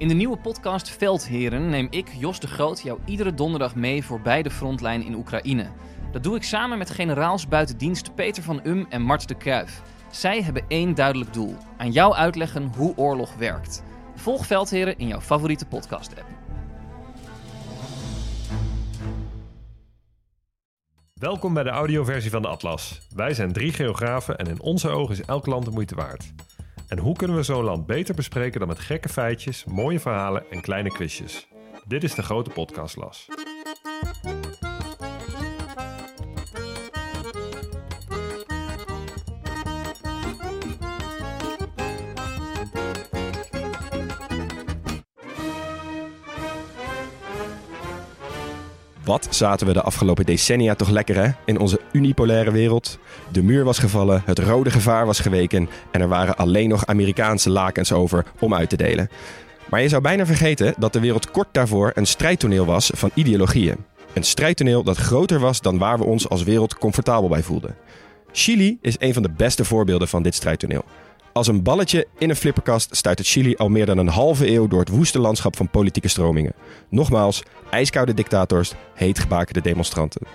[0.00, 4.42] In de nieuwe podcast Veldheren neem ik, Jos de Groot, jou iedere donderdag mee voorbij
[4.42, 5.70] de frontlijn in Oekraïne.
[6.12, 9.82] Dat doe ik samen met generaals buiten dienst Peter van Um en Mart de Kruif.
[10.10, 13.82] Zij hebben één duidelijk doel: aan jou uitleggen hoe oorlog werkt.
[14.14, 16.26] Volg Veldheren in jouw favoriete podcast-app.
[21.14, 23.00] Welkom bij de audioversie van de Atlas.
[23.14, 26.32] Wij zijn drie geografen en in onze ogen is elk land de moeite waard.
[26.90, 30.60] En hoe kunnen we zo'n land beter bespreken dan met gekke feitjes, mooie verhalen en
[30.60, 31.48] kleine quizjes?
[31.86, 33.28] Dit is de grote podcastlas.
[49.10, 51.30] Wat zaten we de afgelopen decennia toch lekker hè?
[51.44, 52.98] In onze unipolaire wereld.
[53.32, 57.50] De muur was gevallen, het rode gevaar was geweken en er waren alleen nog Amerikaanse
[57.50, 59.10] lakens over om uit te delen.
[59.68, 63.76] Maar je zou bijna vergeten dat de wereld kort daarvoor een strijdtoneel was van ideologieën.
[64.12, 67.76] Een strijdtoneel dat groter was dan waar we ons als wereld comfortabel bij voelden.
[68.32, 70.84] Chili is een van de beste voorbeelden van dit strijdtoneel.
[71.32, 74.80] Als een balletje in een flipperkast stuit Chili al meer dan een halve eeuw door
[74.80, 76.52] het woeste landschap van politieke stromingen.
[76.88, 80.26] Nogmaals, ijskoude dictators, heetgebakende demonstranten.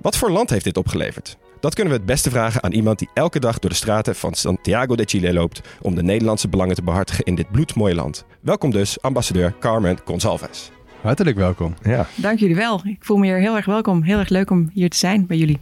[0.00, 1.36] Wat voor land heeft dit opgeleverd?
[1.60, 4.34] Dat kunnen we het beste vragen aan iemand die elke dag door de straten van
[4.34, 8.24] Santiago de Chile loopt om de Nederlandse belangen te behartigen in dit bloedmooie land.
[8.40, 10.70] Welkom dus, ambassadeur Carmen Gonsalves.
[11.00, 11.74] Hartelijk welkom.
[11.82, 12.06] Ja.
[12.14, 12.80] Dank jullie wel.
[12.84, 14.02] Ik voel me hier heel erg welkom.
[14.02, 15.58] Heel erg leuk om hier te zijn bij jullie.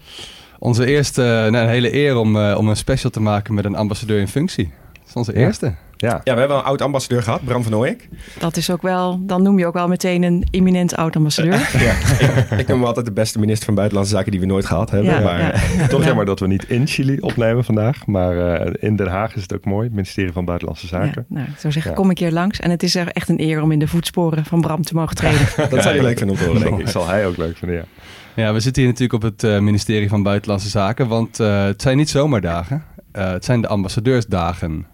[0.62, 3.76] Onze eerste, nou, een hele eer om, uh, om een special te maken met een
[3.76, 4.70] ambassadeur in functie.
[4.92, 5.74] Dat is onze eerste.
[5.96, 6.20] Ja.
[6.24, 8.08] Ja, we hebben een oud-ambassadeur gehad, Bram van Ooyek.
[8.38, 11.52] Dat is ook wel, dan noem je ook wel meteen een eminent oud-ambassadeur.
[11.86, 11.92] ja,
[12.50, 14.90] ik, ik noem hem altijd de beste minister van Buitenlandse Zaken die we nooit gehad
[14.90, 15.10] hebben.
[15.12, 15.86] Ja, maar, ja.
[15.86, 19.42] Toch jammer dat we niet in Chili opnemen vandaag, maar uh, in Den Haag is
[19.42, 21.26] het ook mooi, het ministerie van Buitenlandse Zaken.
[21.28, 21.96] Ja, nou, ik zou zeggen, Ja.
[21.96, 22.60] kom een keer langs.
[22.60, 25.46] En het is echt een eer om in de voetsporen van Bram te mogen treden.
[25.70, 26.88] dat zou je leuk vinden om te horen, denk Dat ik.
[26.88, 27.84] zal hij ook leuk vinden, ja.
[28.34, 31.82] Ja, we zitten hier natuurlijk op het eh, ministerie van Buitenlandse Zaken, want eh, het
[31.82, 32.84] zijn niet zomaar dagen.
[33.12, 34.86] Eh, het zijn de ambassadeursdagen.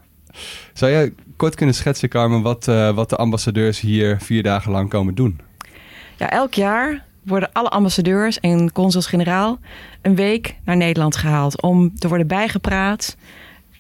[0.72, 5.15] Zou jij kort kunnen schetsen, Carmen, wat, wat de ambassadeurs hier vier dagen lang komen
[5.15, 5.41] doen?
[6.16, 9.59] Ja, elk jaar worden alle ambassadeurs en consuls-generaal
[10.03, 13.16] een week naar Nederland gehaald om te worden bijgepraat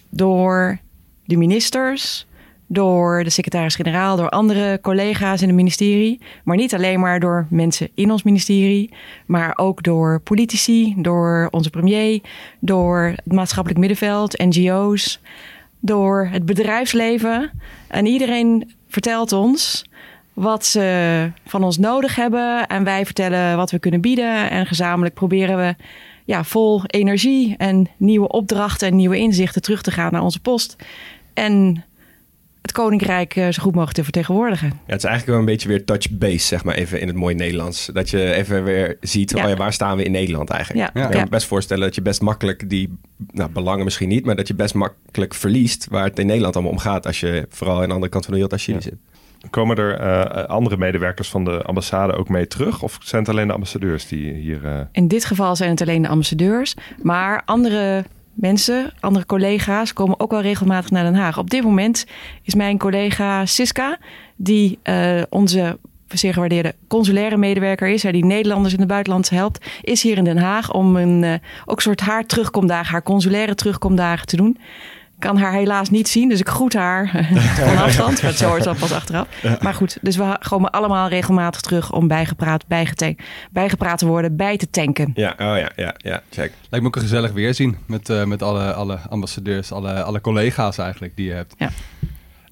[0.08, 0.78] door
[1.24, 2.26] de ministers,
[2.68, 6.20] door de secretaris-generaal, door andere collega's in het ministerie.
[6.44, 8.90] Maar niet alleen maar door mensen in ons ministerie,
[9.26, 12.20] maar ook door politici, door onze premier,
[12.58, 15.20] door het maatschappelijk middenveld, NGO's,
[15.80, 17.50] door het bedrijfsleven.
[17.88, 19.86] En iedereen vertelt ons
[20.32, 22.66] wat ze van ons nodig hebben.
[22.66, 24.50] En wij vertellen wat we kunnen bieden.
[24.50, 25.74] En gezamenlijk proberen we
[26.24, 30.76] ja, vol energie en nieuwe opdrachten en nieuwe inzichten terug te gaan naar onze post.
[31.34, 31.84] En
[32.68, 34.66] het Koninkrijk eh, zo goed mogelijk te vertegenwoordigen.
[34.68, 37.16] Ja, het is eigenlijk wel een beetje weer touch base, zeg maar, even in het
[37.16, 37.90] mooie Nederlands.
[37.92, 39.42] Dat je even weer ziet, Ja.
[39.44, 40.90] oh ja, waar staan we in Nederland eigenlijk.
[40.94, 42.98] Ja, Ik kan me best voorstellen dat je best makkelijk die,
[43.30, 46.72] nou belangen misschien niet, maar dat je best makkelijk verliest waar het in Nederland allemaal
[46.72, 48.82] om gaat als je vooral aan de andere kant van de wereld als Chili Ja.
[48.82, 48.94] zit.
[49.50, 52.82] Komen er eh, andere medewerkers van de ambassade ook mee terug?
[52.82, 54.64] Of zijn het alleen de ambassadeurs die hier...
[54.66, 56.74] eh, In dit geval zijn het alleen de ambassadeurs.
[57.02, 58.04] Maar andere
[58.40, 61.38] mensen, andere collega's komen ook wel regelmatig naar Den Haag.
[61.38, 62.06] Op dit moment
[62.42, 63.98] is mijn collega Siska,
[64.36, 65.78] die eh, onze
[66.08, 70.24] zeer gewaardeerde consulaire medewerker is, hè, die Nederlanders in het buitenland helpt, is hier in
[70.24, 71.34] Den Haag om een eh,
[71.64, 74.58] ook soort haar terugkomdagen, haar consulaire terugkomdagen te doen.
[75.18, 77.26] Ik kan haar helaas niet zien, dus ik groet haar
[77.66, 78.22] van afstand.
[78.22, 79.28] Maar zo hoort ze pas achteraf.
[79.62, 83.16] Maar goed, dus we komen allemaal regelmatig terug om bijgepraat, bijgete-
[83.50, 85.12] bijgepraat te worden, bij te tanken.
[85.14, 86.52] Ja, oh ja, ja, ja, check.
[86.60, 90.78] Lijkt me ook een gezellig weerzien met, eh, met alle, alle ambassadeurs, alle, alle collega's
[90.78, 91.54] eigenlijk die je hebt.
[91.58, 91.70] Ja.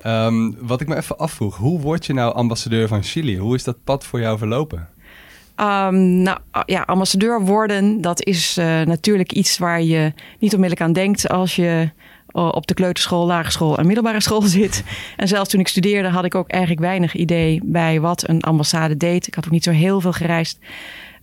[0.00, 3.38] Ehm, wat ik me even afvroeg, hoe word je nou ambassadeur van Chili?
[3.38, 4.88] Hoe is dat pad voor jou verlopen?
[5.56, 10.92] Ehm, nou ja, ambassadeur worden, dat is eh, natuurlijk iets waar je niet onmiddellijk aan
[10.92, 11.90] denkt als je
[12.36, 14.84] op de kleuterschool, lagere school en middelbare school zit.
[15.16, 18.96] En zelfs toen ik studeerde had ik ook eigenlijk weinig idee bij wat een ambassade
[18.96, 19.26] deed.
[19.26, 20.58] Ik had ook niet zo heel veel gereisd.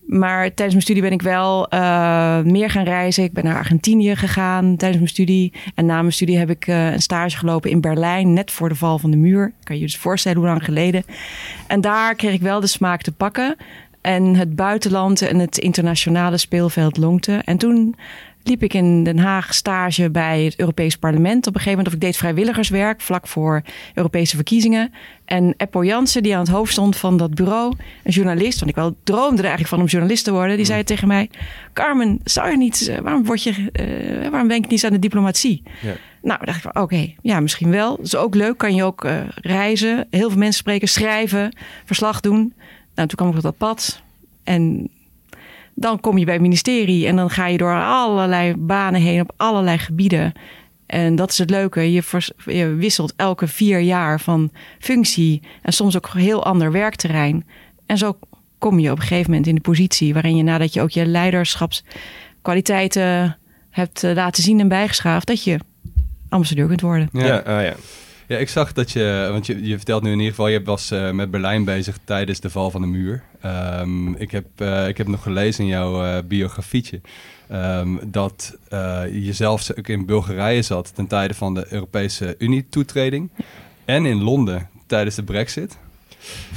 [0.05, 3.23] Maar tijdens mijn studie ben ik wel uh, meer gaan reizen.
[3.23, 5.53] Ik ben naar Argentinië gegaan tijdens mijn studie.
[5.75, 8.75] En na mijn studie heb ik uh, een stage gelopen in Berlijn, net voor de
[8.75, 9.53] val van de muur.
[9.63, 11.03] Kan je je dus voorstellen hoe lang geleden.
[11.67, 13.55] En daar kreeg ik wel de smaak te pakken.
[14.01, 17.41] En het buitenland en het internationale speelveld lonkte.
[17.45, 17.95] En toen
[18.43, 21.47] liep ik in Den Haag stage bij het Europees Parlement.
[21.47, 23.61] Op een gegeven moment of ik deed vrijwilligerswerk vlak voor
[23.93, 24.93] Europese verkiezingen.
[25.25, 27.73] En Eppo Jansen, die aan het hoofd stond van dat bureau,
[28.03, 30.83] een journalist, want ik wel droomde er eigenlijk van om journalist te worden, die zei
[30.83, 31.29] tegen mij:
[31.73, 33.51] Carmen, zou je niet, eh, waarom word je,
[34.21, 35.63] uh, waarom denk je niet aan de diplomatie?
[35.81, 35.93] Ja.
[36.21, 37.95] Nou, dacht ik van oké, ja, misschien wel.
[37.97, 38.57] Dat is ook leuk.
[38.57, 41.55] Kan je ook uh, reizen, heel veel mensen spreken, schrijven,
[41.85, 42.53] verslag doen.
[42.95, 44.01] Nou, toen kwam ik op dat pad.
[44.43, 44.89] En
[45.75, 49.33] dan kom je bij het ministerie en dan ga je door allerlei banen heen op
[49.37, 50.33] allerlei gebieden.
[50.85, 51.91] En dat is het leuke.
[51.91, 52.03] Je,
[52.45, 57.45] je, wisselt elke vier jaar van functie en soms ook heel ander werkterrein.
[57.85, 58.17] En zo
[58.57, 61.05] kom je op een gegeven moment in de positie waarin je nadat je ook je
[61.05, 63.37] leiderschapskwaliteiten
[63.69, 65.59] hebt eh, laten zien en bijgeschaafd, dat je
[66.29, 67.09] ambassadeur kunt worden.
[67.11, 67.37] Ja, ja.
[67.37, 67.75] Ah, ja.
[68.27, 70.91] Ja, ik zag dat je, want je, je vertelt nu in ieder geval, je was
[70.91, 73.23] uh, met Berlijn bezig tijdens de val van de muur.
[73.45, 77.01] Um, ik, heb, uh, ik heb nog gelezen in jouw uh, biografietje
[77.51, 78.57] um, dat
[79.11, 83.29] je zelf ook in Bulgarije zat ten tijde van de Europese Unie-toetreding.
[83.85, 85.77] En in Londen tijdens de Brexit.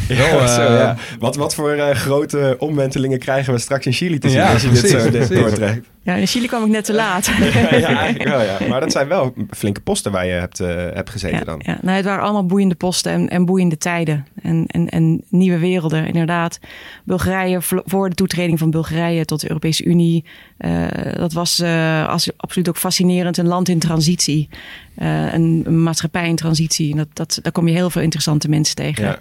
[0.09, 0.97] Ja, zo, ja.
[1.19, 5.27] Wat, wat voor grote omwentelingen krijgen we straks in Chili te zien als je dit
[5.27, 5.87] zo doortrekt?
[6.07, 7.27] Ja, in Chili kwam ik net te laat.
[7.27, 8.59] ja, eigenlijk wel, ja.
[8.69, 11.61] Maar dat zijn wel flinke posten waar je hebt, uh, hebt gezeten ja, dan.
[11.65, 14.27] Ja, nou, het waren allemaal boeiende posten en, en boeiende tijden.
[14.43, 16.59] En, en, en nieuwe werelden, inderdaad.
[17.05, 20.25] Bulgarije, voor de toetreding van Bulgarije tot de Europese Unie.
[20.59, 23.39] Uh, dat was uh, als, absoluut ook fascinerend.
[23.39, 24.49] Een land in transitie.
[24.97, 26.91] een, een maatschappij in transitie.
[26.91, 29.19] En dat, dat, daar kom je heel veel interessante mensen tegen.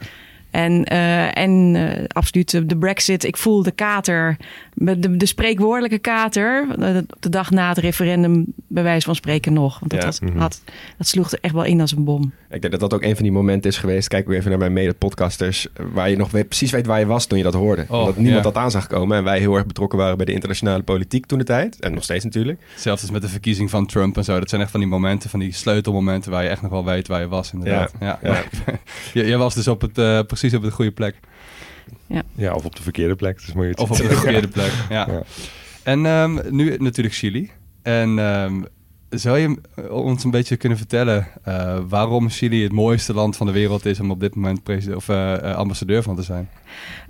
[0.55, 3.23] En, uh, en uh, absoluut de brexit.
[3.23, 4.37] Ik voel de kater,
[4.73, 6.67] de, de spreekwoordelijke kater.
[6.77, 9.79] De, de, dag na het referendum, bij wijze van spreken nog.
[9.79, 10.05] Want dat, ja.
[10.05, 10.37] was, mm -hmm.
[10.37, 10.61] had,
[10.97, 12.31] dat sloeg er echt wel in als een bom.
[12.49, 14.07] Ik denk dat dat ook een van die momenten is geweest.
[14.07, 15.67] Kijk ook even naar mijn mede-podcasters.
[15.93, 17.85] Waar je nog weet, precies weet waar je was toen je dat hoorde.
[17.89, 18.51] Oh, Omdat niemand ja.
[18.51, 19.17] dat aan zag komen.
[19.17, 21.79] En wij heel erg betrokken waren bij de internationale politiek toen de tijd.
[21.79, 22.59] En nog steeds natuurlijk.
[22.75, 24.39] Zelfs als met de verkiezing van Trump en zo.
[24.39, 26.31] Dat zijn echt van die momenten, van die sleutelmomenten...
[26.31, 27.91] waar je echt nog wel weet waar je was inderdaad.
[27.99, 28.43] Ja, ja.
[29.13, 29.23] ja.
[29.23, 31.19] je, was dus op het, uh, precies op de goede plek.
[32.07, 32.21] Ja.
[32.35, 33.39] ja, of op de verkeerde plek.
[33.39, 35.07] Dus moet je of op de verkeerde plek, ja.
[35.11, 35.23] ja.
[35.83, 37.51] En um, nu natuurlijk Chili.
[37.81, 38.65] En um,
[39.09, 39.57] zou je
[39.89, 43.99] ons een beetje kunnen vertellen uh, waarom Chili het mooiste land van de wereld is
[43.99, 46.49] om op dit moment president of uh, ambassadeur van te zijn?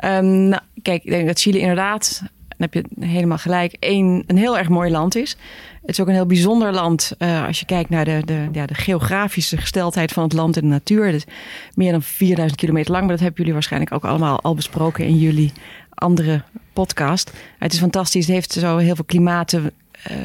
[0.06, 2.24] Um, nou, kijk, ik denk dat Chili inderdaad,
[2.58, 5.38] dan heb je helemaal gelijk, een, een heel erg mooi land is.
[5.82, 8.66] Het is ook een heel bijzonder land uh, als je kijkt naar de, de, ja,
[8.66, 11.08] de geografische gesteldheid van het land en de natuur.
[11.08, 11.26] Is
[11.74, 15.18] meer dan 4000 kilometer lang, maar dat hebben jullie waarschijnlijk ook allemaal al besproken in
[15.18, 15.52] jullie
[15.94, 16.44] andere
[16.74, 17.32] podcast.
[17.60, 18.26] Het is fantastisch.
[18.26, 19.72] Het heeft zo heel veel klimaten,
[20.12, 20.18] uh,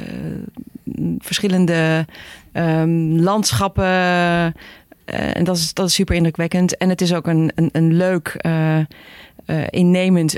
[1.18, 2.06] verschillende
[2.52, 3.84] um, landschappen.
[3.84, 4.52] Uh,
[5.06, 6.76] en dat is, dat is super indrukwekkend.
[6.76, 8.36] En het is ook een, een, een leuk,
[9.50, 10.36] uh, uh, innemend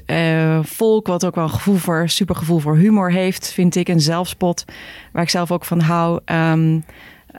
[0.63, 1.07] volk.
[1.07, 3.89] Wat ook wel een gevoel voor, super gevoel voor humor heeft, vind ik.
[3.89, 4.65] Een zelfspot,
[5.13, 6.21] waar ik zelf ook van hou.
[6.25, 6.85] Um,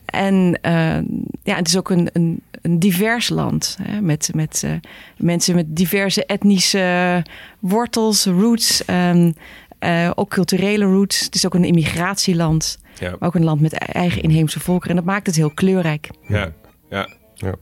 [0.06, 0.58] en
[1.44, 3.78] ja, het is ook een, een, een divers land.
[3.82, 4.64] Hè, met met
[5.18, 7.26] mensen met diverse etnische
[7.60, 8.84] wortels, roots.
[8.88, 9.34] Um,
[9.84, 11.20] uh, ook culturele roots.
[11.20, 12.78] Het is ook een immigratieland.
[13.00, 13.10] Ja.
[13.20, 14.90] Maar ook een land met eigen inheemse volkeren.
[14.90, 16.10] En dat maakt het heel kleurrijk.
[16.28, 16.54] Ja,
[16.90, 17.56] ja, ja.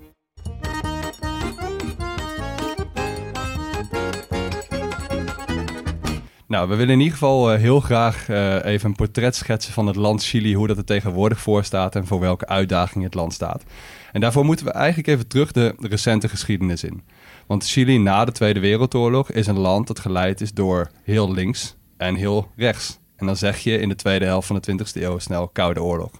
[6.51, 9.87] Nou, we willen in ieder geval uh, heel graag uh, even een portret schetsen van
[9.87, 13.33] het land Chili, hoe dat er tegenwoordig voor staat en voor welke uitdagingen het land
[13.33, 13.63] staat.
[14.11, 17.03] En daarvoor moeten we eigenlijk even terug de recente geschiedenis in.
[17.47, 21.75] Want Chili na de Tweede Wereldoorlog is een land dat geleid is door heel links
[21.97, 22.99] en heel rechts.
[23.15, 26.11] En dan zeg je in de tweede helft van de 20e eeuw snel Koude Oorlog.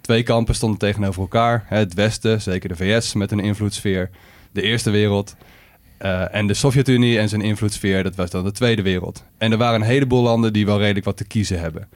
[0.00, 1.64] Twee kampen stonden tegenover elkaar.
[1.66, 4.10] Het Westen, zeker de VS met een invloedssfeer.
[4.52, 5.36] De Eerste Wereld.
[6.02, 9.24] Uh, en de Sovjet-Unie en zijn invloedssfeer, dat was dan de Tweede Wereld.
[9.38, 11.88] En er waren een heleboel landen die wel redelijk wat te kiezen hebben.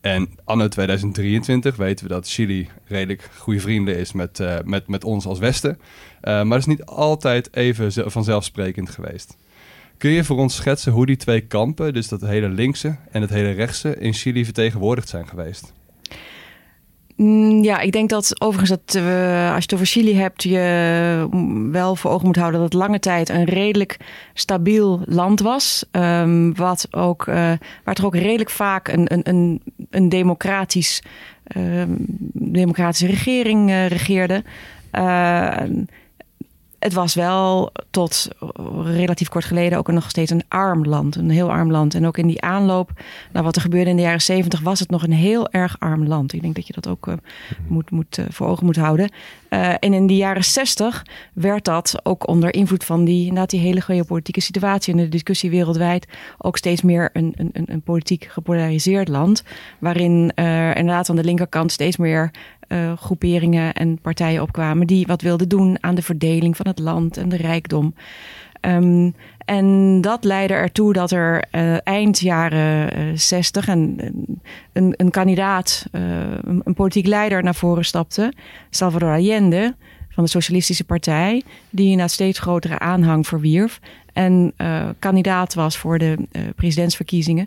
[0.00, 5.04] En anno 2023 weten we dat Chili redelijk goede vrienden is met, uh, met, met
[5.04, 5.78] ons als Westen.
[5.80, 5.80] Uh,
[6.22, 9.36] maar dat is niet altijd even vanzelfsprekend geweest.
[9.96, 13.30] Kun je voor ons schetsen hoe die twee kampen, dus dat hele linkse en het
[13.30, 15.72] hele rechtse, in Chili vertegenwoordigd zijn geweest?
[17.18, 21.28] Mm, ja, ik denk dat overigens dat uh, als je het over hebt, je
[21.70, 23.96] wel voor ogen moet houden dat het lange tijd een redelijk
[24.34, 25.84] stabiel land was.
[25.92, 27.34] Um, wat ook, uh,
[27.84, 31.02] waar toch ook redelijk vaak een, een, een, een democratisch,
[31.56, 31.82] uh,
[32.32, 34.44] democratische regering uh, regeerde.
[36.78, 38.28] Het was wel tot
[38.82, 41.16] relatief kort geleden ook nog steeds een arm land.
[41.16, 41.94] Een heel arm land.
[41.94, 42.90] En ook in die aanloop
[43.32, 44.60] naar wat er gebeurde in de jaren zeventig...
[44.60, 46.32] was het nog een heel erg arm land.
[46.32, 47.14] Ik denk dat je dat ook uh,
[47.66, 49.10] moet, moet, uh, voor ogen moet houden.
[49.50, 53.60] Uh, en in de jaren zestig werd dat ook onder invloed van die, inderdaad die
[53.60, 54.92] hele geopolitieke situatie...
[54.92, 56.06] en de discussie wereldwijd
[56.38, 59.42] ook steeds meer een, een, een politiek gepolariseerd land...
[59.78, 60.32] waarin
[60.74, 62.30] inderdaad aan de linkerkant steeds meer
[62.68, 67.16] uh, groeperingen en partijen opkwamen die wat wilden doen aan de verdeling van het land
[67.16, 67.94] en de rijkdom.
[68.60, 74.00] Um, en dat leidde ertoe dat er uh, eind jaren uh, 60 een,
[74.72, 78.32] een, kandidaat, een, een, politiek leider naar voren stapte,
[78.70, 79.74] Salvador Allende
[80.08, 83.80] van de Socialistische Partij, die na steeds grotere aanhang verwierf
[84.12, 84.54] en
[84.98, 86.16] kandidaat was voor de
[86.56, 87.46] presidentsverkiezingen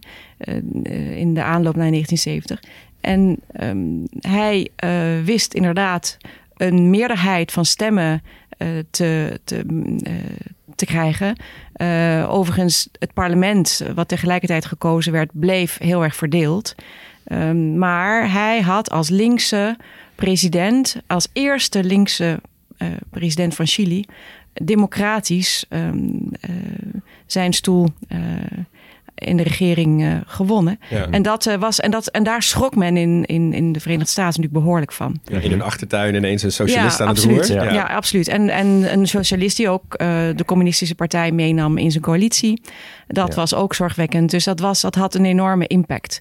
[1.16, 2.60] in de aanloop naar 1970.
[3.02, 6.18] En um, hij uh, wist inderdaad
[6.58, 8.22] een meerderheid van stemmen
[8.58, 9.64] uh, te, te,
[10.08, 10.14] uh,
[10.76, 11.36] te krijgen.
[12.28, 16.76] overigens, het parlement, wat tegelijkertijd gekozen werd, bleef heel erg verdeeld.
[17.32, 19.78] Um, maar hij had als linkse
[20.16, 22.42] president, als eerste linkse
[23.10, 24.06] president van Chili,
[24.54, 26.32] democratisch um,
[27.26, 27.88] zijn stoel
[29.22, 30.80] in de regering uh, gewonnen.
[30.90, 31.08] Ja.
[31.10, 34.12] En, dat, uh, was, en, dat, en daar schrok men in, in, in de Verenigde
[34.12, 35.20] Staten natuurlijk behoorlijk van.
[35.24, 37.38] Ja, in een achtertuin ineens een socialist ja, aan absoluut.
[37.38, 37.64] het roer.
[37.64, 38.28] Ja, ja absoluut.
[38.28, 42.62] En, en een socialist die ook uh, de communistische partij meenam in zijn coalitie.
[43.08, 44.32] Dat was ook zorgwekkend.
[44.32, 46.18] Dus dat, was, dat had een enorme impact.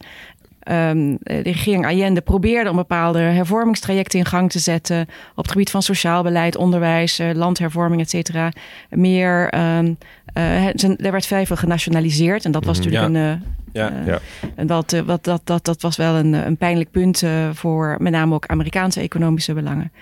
[0.70, 5.00] Um, de regering Allende probeerde om bepaalde hervormingstrajecten in gang te zetten.
[5.30, 8.52] Op het gebied van sociaal beleid, onderwijs, landhervorming, et cetera.
[8.90, 9.98] Meer um,
[10.34, 10.66] uh,
[11.04, 12.44] er werd vrij veel genationaliseerd.
[12.44, 12.86] En dat was mhm.
[12.86, 13.30] natuurlijk ja.
[13.30, 13.42] een.
[13.72, 14.18] Ja, uh, ja.
[14.54, 17.22] En dat, wat, dat, dat, dat was wel een, een pijnlijk punt
[17.52, 19.92] voor met name ook Amerikaanse economische belangen.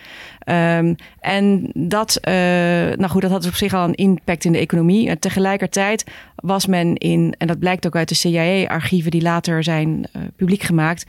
[0.45, 4.59] Um, en dat, nou goed, dat had dus op zich al een impact in de
[4.59, 5.09] economie.
[5.09, 10.09] En tegelijkertijd was men in, en dat blijkt ook uit de CIA-archieven die later zijn
[10.37, 11.07] publiek gemaakt,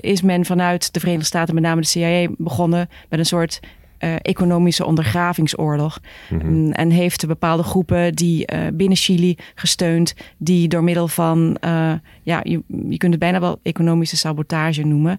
[0.00, 3.60] is men vanuit de Verenigde Staten, met name de CIA, begonnen met een soort
[4.04, 6.00] uh, economische ondergravingsoorlog.
[6.30, 6.72] Mm-hmm.
[6.72, 11.92] En heeft bepaalde groepen die uh, binnen Chili gesteund, die door middel van, uh,
[12.22, 15.16] ja, je, je kunt het bijna wel economische sabotage noemen.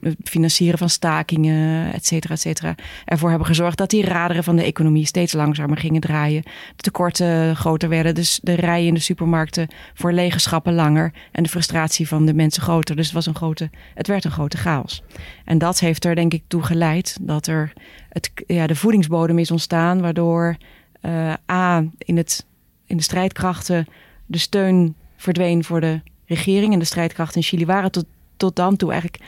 [0.00, 2.74] Het financieren van stakingen, et cetera, et cetera.
[3.04, 6.42] Ervoor hebben gezorgd dat die raderen van de economie steeds langzamer gingen draaien.
[6.42, 11.42] De tekorten groter werden, dus de rijen in de supermarkten voor lege schappen langer en
[11.42, 12.96] de frustratie van de mensen groter.
[12.96, 15.02] Dus het, was een grote, het werd een grote chaos.
[15.44, 17.72] En dat heeft er denk ik toe geleid dat er
[18.14, 20.56] het, ja, de voedingsbodem is ontstaan, waardoor
[21.02, 22.46] uh, A, in, het,
[22.86, 23.86] in de strijdkrachten
[24.26, 26.72] de steun verdween voor de regering.
[26.72, 28.04] En de strijdkrachten in Chili waren tot,
[28.36, 29.22] tot dan toe eigenlijk,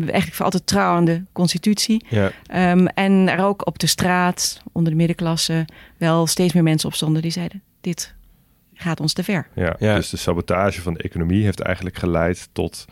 [0.00, 2.04] eigenlijk voor altijd trouw aan de constitutie.
[2.08, 2.30] Ja.
[2.72, 5.64] Um, en er ook op de straat, onder de middenklasse,
[5.96, 8.14] wel steeds meer mensen opstonden die zeiden: Dit
[8.74, 9.48] gaat ons te ver.
[9.54, 12.84] Ja, ja, dus de sabotage van de economie heeft eigenlijk geleid tot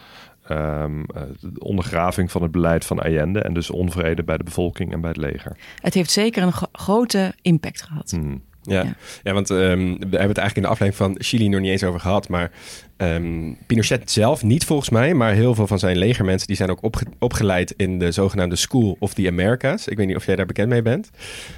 [0.50, 1.06] um,
[1.40, 5.10] de ondergraving van het beleid van Allende en dus onvrede bij de bevolking en bij
[5.10, 5.56] het leger.
[5.80, 8.10] Het heeft zeker een grote impact gehad.
[8.10, 8.42] Hmm.
[8.68, 8.94] Ja.
[9.22, 9.58] ja, want um,
[9.98, 12.28] we hebben het eigenlijk in de aflevering van Chili nog niet eens over gehad.
[12.28, 12.50] Maar
[12.96, 16.82] um, Pinochet zelf niet volgens mij, maar heel veel van zijn legermensen die zijn ook
[16.82, 19.88] opge opgeleid in de zogenaamde School of the Americas.
[19.88, 21.10] Ik weet niet of jij daar bekend mee bent.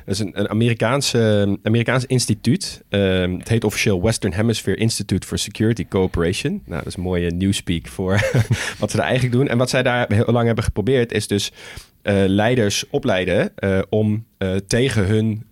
[0.04, 2.82] Dat is een, een Amerikaanse, Amerikaans instituut.
[2.88, 6.62] Um, het heet officieel Western Hemisphere Institute for Security Cooperation.
[6.64, 8.12] Nou, dat is een mooie newspeak voor
[8.78, 9.48] wat ze daar eigenlijk doen.
[9.48, 11.52] En wat zij daar heel lang hebben geprobeerd is dus
[12.08, 15.46] leiders opleiden uh, om uh, tegen hun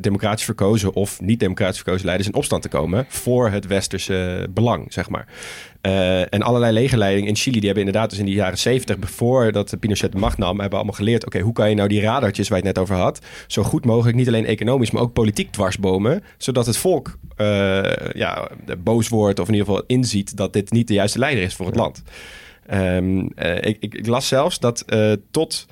[0.00, 4.92] democratisch verkozen of niet democratisch verkozen leiders in opstand te komen voor het westerse belang,
[4.92, 5.26] zeg maar.
[6.30, 10.12] en allerlei legerleidingen in Chili, die hebben inderdaad dus in de jaren zeventig, voordat Pinochet
[10.12, 12.66] de macht nam, hebben allemaal geleerd, oké, hoe kan je nou die radartjes waar je
[12.66, 16.66] het net over had, zo goed mogelijk, niet alleen economisch, maar ook politiek dwarsbomen, zodat
[16.66, 17.18] het volk
[18.12, 21.54] ja, boos wordt of in ieder geval inziet dat dit niet de juiste leider is
[21.54, 22.02] voor het land.
[22.70, 24.84] Um, ik, ik, ik, las zelfs dat
[25.30, 25.66] tot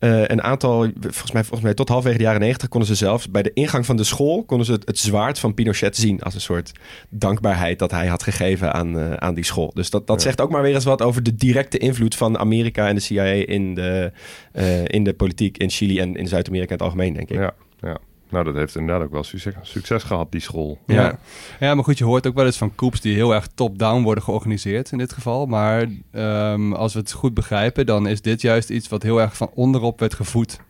[0.00, 3.30] uh, een aantal, volgens mij, volgens mij tot halfwege de jaren negentig konden ze zelfs
[3.30, 6.34] bij de ingang van de school konden ze het, het, zwaard van Pinochet zien als
[6.34, 6.72] een soort
[7.08, 9.70] dankbaarheid dat hij had gegeven aan, uh, aan die school.
[9.74, 10.22] Dus dat, dat ja.
[10.22, 13.24] zegt ook maar weer eens wat over de directe invloed van Amerika en de CIA
[13.24, 14.12] in de,
[14.52, 17.38] uh, in de politiek in Chili en in Zuid-Amerika in het algemeen, denk ik.
[17.38, 17.98] Ja, ja.
[18.30, 20.78] Nou, dat heeft inderdaad ook wel succes, succes gehad, die school.
[20.86, 21.18] Ja.
[21.60, 24.24] ja, maar goed, je hoort ook wel eens van coups die heel erg top-down worden
[24.24, 25.46] georganiseerd in dit geval.
[25.46, 29.36] Maar um, als we het goed begrijpen, dan is dit juist iets wat heel erg
[29.36, 30.60] van onderop werd gevoed.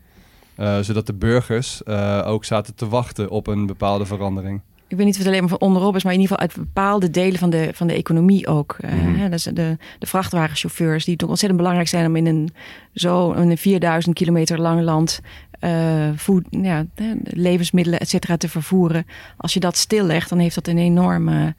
[0.57, 5.05] Uh, zodat de burgers uh, ook zaten te wachten op een bepaalde verandering ik weet
[5.05, 7.39] niet of het alleen maar van onderop is, maar in ieder geval uit bepaalde delen
[7.39, 8.77] van de, van de economie ook.
[8.81, 9.15] Mm -hmm.
[9.15, 12.49] uh, dus de, de vrachtwagenchauffeurs, die toch ontzettend belangrijk zijn om in een
[12.93, 15.21] zo een 4000 kilometer lang land
[15.61, 16.85] eh, voed, ja,
[17.23, 19.05] levensmiddelen, et cetera, te vervoeren.
[19.37, 21.55] Als je dat stillegt, dan heeft dat een enorme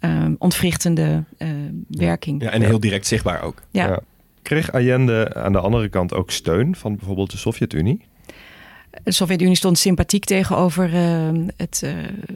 [0.00, 1.48] uh, ontwrichtende uh,
[1.88, 2.42] werking.
[2.42, 3.62] Ja, en heel direct zichtbaar ook.
[3.70, 3.86] Ja.
[3.86, 4.00] ja.
[4.42, 8.00] Kreeg Allende aan de andere kant ook steun van bijvoorbeeld de Sovjet-Unie?
[9.02, 11.90] De Sovjet-Unie stond sympathiek tegenover uh, het, uh,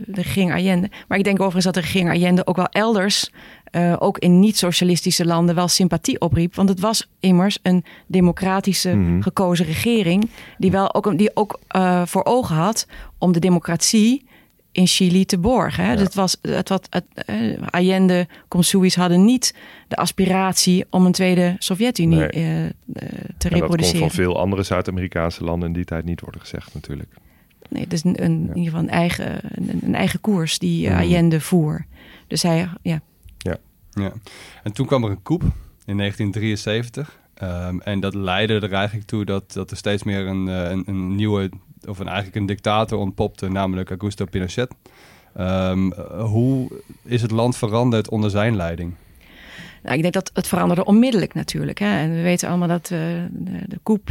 [0.07, 0.91] de regering Allende.
[1.09, 3.31] Maar ik denk overigens dat de regering Allende ook wel elders,
[3.73, 6.55] uh, ook in niet-socialistische landen, wel sympathie opriep.
[6.55, 9.23] Want het was immers een democratische mm-hmm.
[9.23, 11.61] gekozen regering, die wel ook, die ook
[12.05, 12.87] voor ogen had
[13.19, 14.27] om de democratie
[14.79, 15.85] in Chili te borgen.
[15.85, 15.91] Hè?
[15.91, 15.97] Ja.
[15.97, 19.55] Dat was, het, wat, het, uh, Allende, Comsuis hadden niet
[19.89, 22.31] de aspiratie om een tweede Sovjet-Unie nee.
[22.35, 22.71] uh, uh,
[23.39, 24.01] te en reproduceren.
[24.01, 27.15] Dat kon van veel andere Zuid-Amerikaanse landen in die tijd niet worden gezegd natuurlijk.
[27.69, 28.53] Nee, het is een, een ja.
[28.53, 30.97] in ieder geval een eigen, een, een eigen koers die mm.
[30.97, 31.87] Allende voer.
[32.27, 33.01] Dus hij, ja.
[33.39, 33.57] ja.
[33.91, 34.13] ja.
[34.63, 35.43] En toen kwam er een coup
[35.85, 37.21] in 1973.
[37.43, 41.15] Um, en dat leidde er eigenlijk toe dat, dat er steeds meer een, een, een
[41.15, 41.51] nieuwe
[41.87, 44.75] of een, eigenlijk een dictator ontpopte, namelijk Augusto Pinochet.
[45.41, 46.69] Um, hoe
[47.05, 48.95] is het land veranderd onder zijn leiding?
[49.83, 51.79] Nou, ik denk dat het veranderde onmiddellijk natuurlijk.
[51.79, 51.99] Hè.
[51.99, 52.99] En we weten allemaal dat uh,
[53.67, 54.11] de, koep.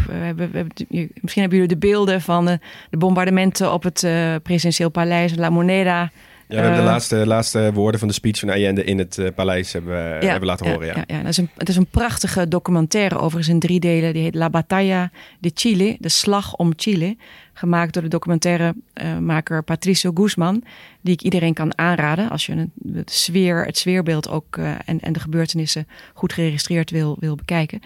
[0.88, 2.60] Misschien hebben jullie de beelden van de,
[2.90, 6.12] de bombardementen op het uh, presidentieel paleis La Moneda.
[6.50, 9.28] Ja, we hebben de laatste, laatste woorden van de speech van Allende in het uh,
[9.36, 10.88] paleis hebben, hebben laten horen.
[10.88, 11.18] Ja, ja.
[11.18, 14.14] Dat is een, het is een prachtige documentaire, overigens in drie delen.
[14.14, 17.18] Die heet La Batalla de Chile, de slag om Chile.
[17.54, 20.64] Gemaakt door de documentairemaker Patricio Guzman.
[21.02, 25.14] Die ik iedereen kan aanraden als je het, sfeer, het sfeerbeeld ook uh, en, en
[25.14, 27.80] de gebeurtenissen goed geregistreerd wil, wil bekijken.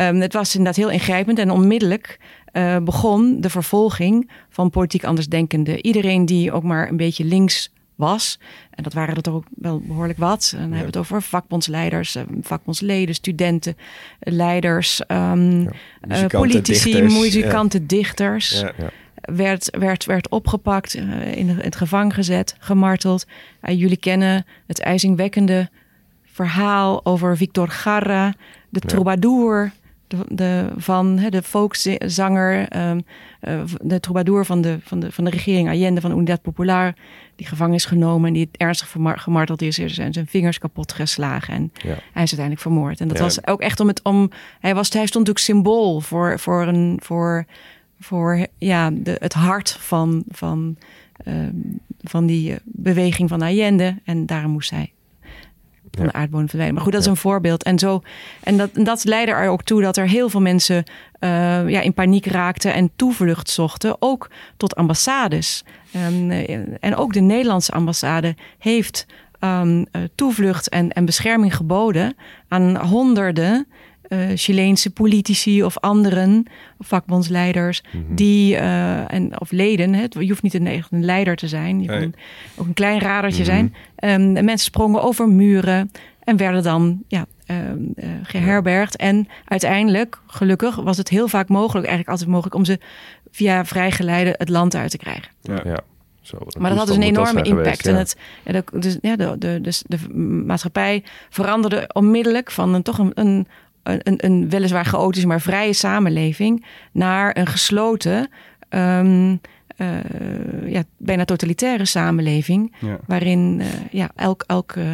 [0.00, 2.18] Um, het was inderdaad heel ingrijpend en onmiddellijk
[2.52, 5.86] uh, begon de vervolging van politiek andersdenkenden.
[5.86, 8.38] Iedereen die ook maar een beetje links was.
[8.70, 10.50] En dat waren er toch ook wel behoorlijk wat.
[10.52, 10.74] En dan ja.
[10.74, 13.76] hebben we het over vakbondsleiders, vakbondsleden, studenten,
[14.20, 15.70] leiders, um, ja.
[16.00, 17.86] muzikanten, uh, politici, dichters, muzikanten, ja.
[17.86, 18.64] dichters.
[19.20, 23.26] Werd, werd, werd opgepakt, uh, in het gevangen gezet, gemarteld.
[23.62, 25.70] Uh, jullie kennen het ijzingwekkende
[26.24, 28.34] verhaal over Victor Garra,
[28.68, 29.72] de troubadour
[30.06, 33.04] de, de, van de folkzanger, um,
[33.48, 36.94] uh, de troubadour van de, van, de, van de regering Allende van Unidad Popular,
[37.36, 39.78] die gevangen is genomen en die ernstig gemarteld is.
[39.78, 41.88] Er zijn zijn vingers kapot geslagen en ja.
[41.88, 43.00] hij is uiteindelijk vermoord.
[43.00, 43.22] En dat ja.
[43.22, 44.30] was ook echt om het om.
[44.60, 47.44] Hij, was, hij stond natuurlijk symbool voor, voor, een, voor,
[48.00, 50.76] voor ja, de, het hart van, van,
[51.26, 53.96] um, van die beweging van Allende.
[54.04, 54.92] En daarom moest hij
[55.96, 56.74] van de aardbodem verdwijnen.
[56.74, 57.62] Maar goed, dat is een voorbeeld.
[57.62, 58.02] En, zo,
[58.42, 60.84] en, dat, en dat leidde er ook toe dat er heel veel mensen
[61.20, 65.64] uh, ja, in paniek raakten en toevlucht zochten, ook tot ambassades.
[66.10, 66.30] Um,
[66.80, 69.06] en ook de Nederlandse ambassade heeft
[69.40, 72.16] um, toevlucht en, en bescherming geboden
[72.48, 73.66] aan honderden
[74.08, 76.46] uh, Chileense politici of anderen,
[76.78, 78.16] vakbondsleiders, mm -hmm.
[78.16, 81.88] die, uh, en, of leden, hè, je hoeft niet een, een leider te zijn, je
[81.88, 82.14] kan
[82.56, 83.72] ook een klein radertje mm -hmm.
[83.98, 84.20] zijn.
[84.20, 85.90] Um, mensen sprongen over muren
[86.20, 87.56] en werden dan ja, uh,
[88.22, 88.96] geherbergd.
[88.96, 92.78] En uiteindelijk, gelukkig, was het heel vaak mogelijk, eigenlijk altijd mogelijk, om ze
[93.30, 95.30] via vrijgeleide het land uit te krijgen.
[95.42, 95.80] Ja, ja.
[96.20, 97.80] Zo, maar dat had dus een enorme impact.
[97.80, 97.90] Geweest, ja.
[97.90, 100.14] En het, ja, de, dus, ja, de, de, de, de,
[100.46, 103.46] maatschappij veranderde onmiddellijk van een, toch een, een
[103.86, 108.28] een, een weliswaar chaotische, maar vrije samenleving naar een gesloten,
[108.70, 109.40] um,
[109.76, 112.74] uh, ja, bijna totalitaire samenleving.
[112.78, 112.98] Ja.
[113.06, 114.84] Waarin uh, ja, elk, elk uh,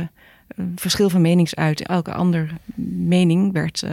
[0.76, 2.46] verschil van meningsuiting, elke andere
[2.96, 3.84] mening werd.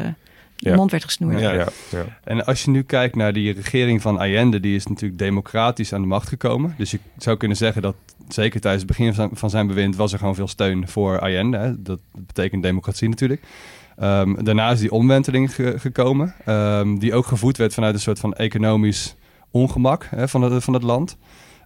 [0.62, 0.76] Ja.
[0.76, 1.40] mond werd gesnoerd.
[1.40, 4.88] Ja, ja, ja, En als je nu kijkt naar die regering van Allende, die is
[4.88, 6.74] natuurlijk democratisch aan de macht gekomen.
[6.78, 7.96] Dus je zou kunnen zeggen dat
[8.28, 11.20] zeker tijdens het begin van zijn, van zijn bewind was er gewoon veel steun voor
[11.20, 11.58] Allende.
[11.58, 11.82] Hè.
[11.82, 13.42] Dat betekent democratie natuurlijk.
[14.04, 18.20] Um, daarna is die omwenteling ge gekomen, um, die ook gevoed werd vanuit een soort
[18.20, 19.16] van economisch
[19.52, 21.18] ongemak hè, van, het, van het land.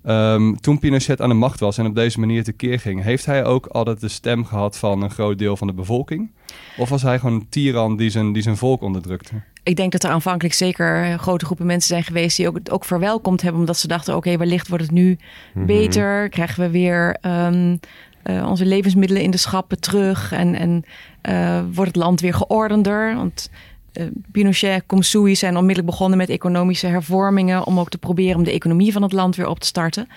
[0.05, 3.45] Um, toen Pinochet aan de macht was en op deze manier tekeer ging, heeft hij
[3.45, 6.31] ook altijd de stem gehad van een groot deel van de bevolking?
[6.77, 9.33] Of was hij gewoon een tiran die zijn, die zijn volk onderdrukte?
[9.63, 13.41] Ik denk dat er aanvankelijk zeker grote groepen mensen zijn geweest die ook, ook verwelkomd
[13.41, 15.17] hebben, omdat ze dachten: oké, okay, wellicht wordt het nu mm
[15.53, 15.65] -hmm.
[15.65, 17.79] beter, krijgen we weer um,
[18.23, 20.83] uh, onze levensmiddelen in de schappen terug en, en
[21.29, 23.15] uh, wordt het land weer geordender.
[23.15, 23.49] Want
[23.93, 28.51] uh, Pinochet, Comsui zijn onmiddellijk begonnen met economische hervormingen om ook te proberen om de
[28.51, 30.07] economie van het land weer op te starten.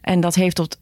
[0.00, 0.78] En dat heeft tot,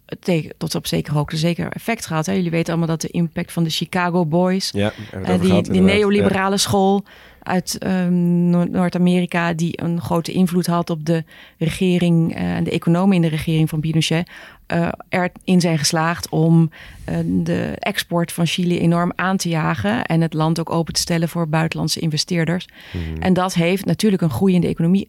[0.59, 2.27] tot op zekere hoogte zeker effect gehad.
[2.27, 2.33] Hè?
[2.33, 4.93] Jullie weten allemaal dat de impact van de Chicago Boys, ja,
[5.41, 6.57] die, die neoliberale ja.
[6.57, 7.05] school
[7.45, 11.25] uit um, Noord-Amerika, die een grote invloed had op de
[11.59, 14.29] regering en uh, de economen in de regering van Pinochet,
[14.73, 16.71] uh, erin zijn geslaagd om
[17.09, 21.01] uh, de export van Chili enorm aan te jagen en het land ook open te
[21.01, 22.67] stellen voor buitenlandse investeerders.
[22.93, 23.23] Mm.
[23.23, 25.09] En dat heeft natuurlijk een groeiende economie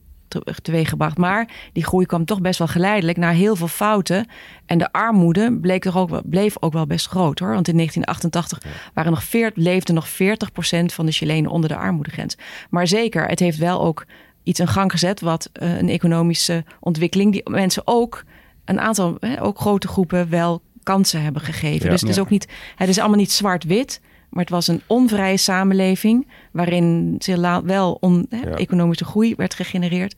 [0.62, 1.17] teweeggebracht.
[1.17, 4.28] Maar die groei kwam toch best wel geleidelijk naar heel veel fouten.
[4.65, 7.54] En de armoede bleek toch ook, wel- bleef ook wel best groot hoor.
[7.54, 12.38] Want in 1988 waren nog veer, leefde nog 40% van de Chilenen onder de armoedegrens.
[12.69, 14.06] Maar zeker, het heeft wel ook
[14.43, 18.24] iets in gang gezet, wat eh, een economische ontwikkeling, die mensen ook,
[18.65, 21.86] een aantal, hè, ook grote groepen, wel kansen hebben gegeven.
[21.86, 21.91] Ja.
[21.91, 22.21] dus het is Ja.
[22.21, 24.02] ook niet, het is allemaal niet zwart-wit.
[24.36, 28.56] Maar het was een onvrije samenleving waarin zeer la- wel on, hè, Ja.
[28.56, 30.15] economische groei werd gegenereerd.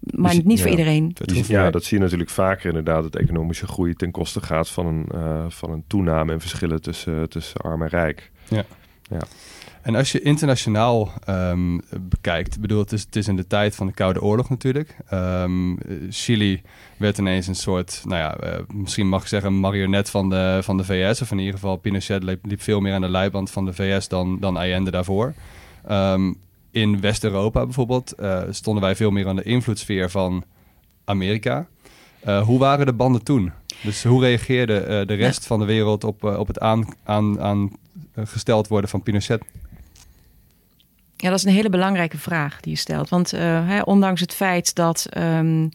[0.00, 0.76] Maar Dus- niet voor ja.
[0.76, 1.14] iedereen.
[1.48, 3.02] Ja, dat zie je natuurlijk vaker inderdaad.
[3.02, 7.28] Dat economische groei ten koste gaat van een, eh, van een toename en verschillen tussen,
[7.28, 8.30] tussen arm en rijk.
[9.82, 13.86] En als je internationaal ehm, bekijkt, bedoel, het is, het is in de tijd van
[13.86, 14.96] de Koude Oorlog natuurlijk.
[15.08, 16.62] Ehm, eh, Chili
[16.98, 20.58] werd ineens een soort, nou ja, eh, misschien mag ik zeggen, een marionet van de,
[20.62, 21.22] van de VS.
[21.22, 24.08] Of in ieder geval, Pinochet liep, liep veel meer aan de leiband van de VS
[24.08, 25.34] dan, dan Allende daarvoor.
[25.86, 26.32] Ehm,
[26.70, 30.44] in West-Europa bijvoorbeeld eh, stonden wij veel meer aan de invloedssfeer van
[31.04, 31.66] Amerika.
[32.20, 33.52] Eh, hoe waren de banden toen?
[33.82, 37.70] Dus hoe reageerde de rest van de wereld op, op het aan, aan, aan
[38.14, 39.42] gesteld worden van Pinochet?
[41.16, 43.08] Ja, dat is een hele belangrijke vraag die je stelt.
[43.08, 45.66] Want hè, ondanks het feit dat ehm,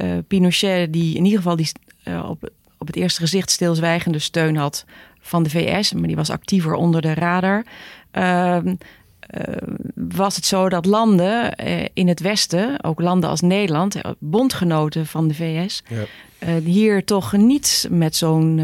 [0.00, 1.70] eh, Pinochet, die in ieder geval die,
[2.02, 4.84] eh, op, op het eerste gezicht stilzwijgende steun had
[5.20, 7.64] van de VS, maar die was actiever onder de radar.
[8.10, 8.74] ehm,
[9.20, 9.54] eh,
[9.94, 11.54] was het zo dat landen
[11.94, 16.58] in het Westen, ook landen als Nederland, bondgenoten van de VS, Ja.
[16.60, 18.60] hier toch niet met zo'n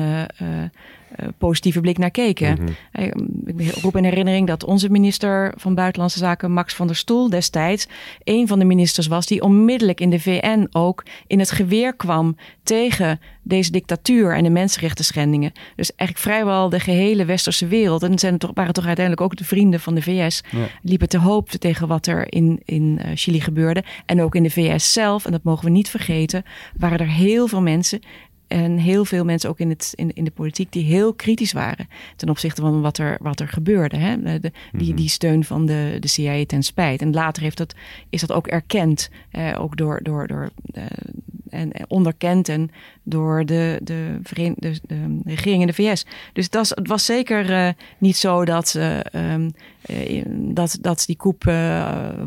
[1.39, 2.53] positieve blik naar keken.
[2.61, 2.73] Mhm.
[2.93, 3.13] Hey,
[3.47, 7.87] Ik roep in herinnering dat onze minister van Buitenlandse Zaken, Max van der Stoel, destijds
[8.25, 12.37] een van de ministers was die onmiddellijk in de VN ook in het geweer kwam
[12.63, 15.53] tegen deze dictatuur en de mensenrechten schendingen.
[15.77, 19.45] Dus eigenlijk vrijwel de gehele westerse wereld, en zijn toch, waren toch uiteindelijk ook de
[19.45, 20.59] vrienden van de VS, Ja.
[20.83, 23.85] liepen te hoop tegen wat er in, in eh, Chili gebeurde.
[24.07, 26.43] En ook in de VS zelf, en dat mogen we niet vergeten,
[26.77, 28.01] waren er heel veel mensen
[28.49, 31.89] en heel veel mensen ook in, het, in, in de politiek die heel kritisch waren
[32.17, 33.97] ten opzichte van wat er, wat er gebeurde.
[33.97, 34.23] Hè?
[34.23, 37.01] De, de- die, die steun van de, de CIA ten spijt.
[37.01, 37.75] En later heeft dat,
[38.11, 40.83] is dat ook erkend, eh, ook door, door, door eh,
[41.51, 42.71] en en onderkend en
[43.03, 46.07] door de, de, veren- de, de regering in de VS.
[46.33, 49.51] Dus dat was, het was zeker eh, niet zo dat, eh, ehm,
[49.83, 51.45] eh, dat, dat die koep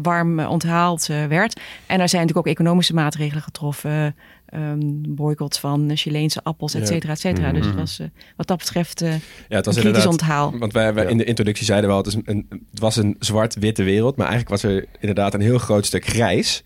[0.01, 1.59] warm onthaald werd.
[1.85, 4.15] En er zijn natuurlijk ook economische maatregelen getroffen.
[4.49, 7.51] Ehm boycott van Chileense appels, et cetera, et cetera.
[7.51, 7.79] Dus het Mhm.
[7.79, 9.17] was eh, wat dat betreft eh, Ja,
[9.55, 10.11] het was een kritisch inderdaad...
[10.11, 10.57] onthaal.
[10.59, 11.09] Want wij, wij Ja.
[11.09, 14.15] in de introductie zeiden we al, het, is een, het was een zwart-witte wereld.
[14.17, 16.63] Maar eigenlijk was er inderdaad een heel groot stuk grijs.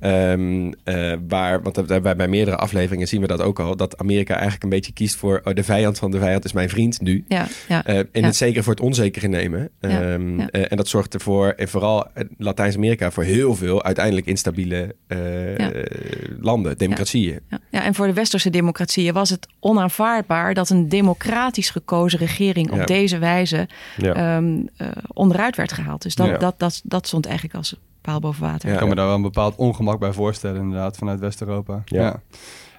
[0.00, 3.76] Eh, waar, want dat- bij, bij meerdere afleveringen zien we dat ook al.
[3.76, 6.68] Dat Amerika eigenlijk een beetje kiest voor oh, de vijand van de vijand is mijn
[6.68, 7.24] vriend nu.
[7.28, 7.84] Ja, ja.
[7.84, 8.22] Eh, Ja.
[8.26, 9.70] het zekere voor het onzekere nemen.
[9.80, 10.48] Ehm, ja.
[10.50, 12.06] eh, en dat zorgt ervoor, en vooral
[12.38, 14.94] Latijns-Amerika, voor heel veel uiteindelijk instabiele
[16.40, 17.40] landen, democratieën.
[17.48, 22.70] Ja, ja, en voor de westerse democratieën was het onaanvaardbaar dat een democratisch gekozen regering
[22.70, 23.68] op deze wijze
[24.02, 26.02] ehm, eh, onderuit werd gehaald.
[26.02, 28.68] Dus dat, dat, dat, dat stond eigenlijk als paal boven water.
[28.68, 28.74] Ja.
[28.74, 31.82] Ik kan me daar wel een bepaald ongemak bij voorstellen, inderdaad, vanuit West-Europa.
[31.84, 32.22] Ja.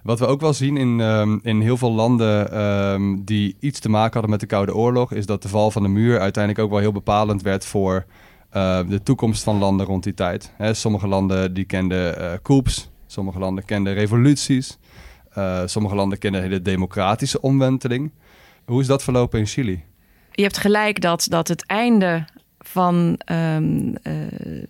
[0.03, 3.89] Wat we ook wel zien in, ehm, in heel veel landen ehm, die iets te
[3.89, 6.71] maken hadden met de Koude Oorlog, is dat de val van de muur uiteindelijk ook
[6.71, 8.05] wel heel bepalend werd voor
[8.49, 10.53] eh, de toekomst van landen rond die tijd.
[10.57, 14.77] Hè, sommige landen die kenden eh coups, sommige landen kenden revoluties,
[15.29, 18.11] eh, sommige landen kenden hele democratische omwenteling.
[18.65, 19.83] Hoe is dat verlopen in Chili?
[20.31, 22.25] Je hebt gelijk dat, dat het einde
[22.69, 24.13] van ehm, eh,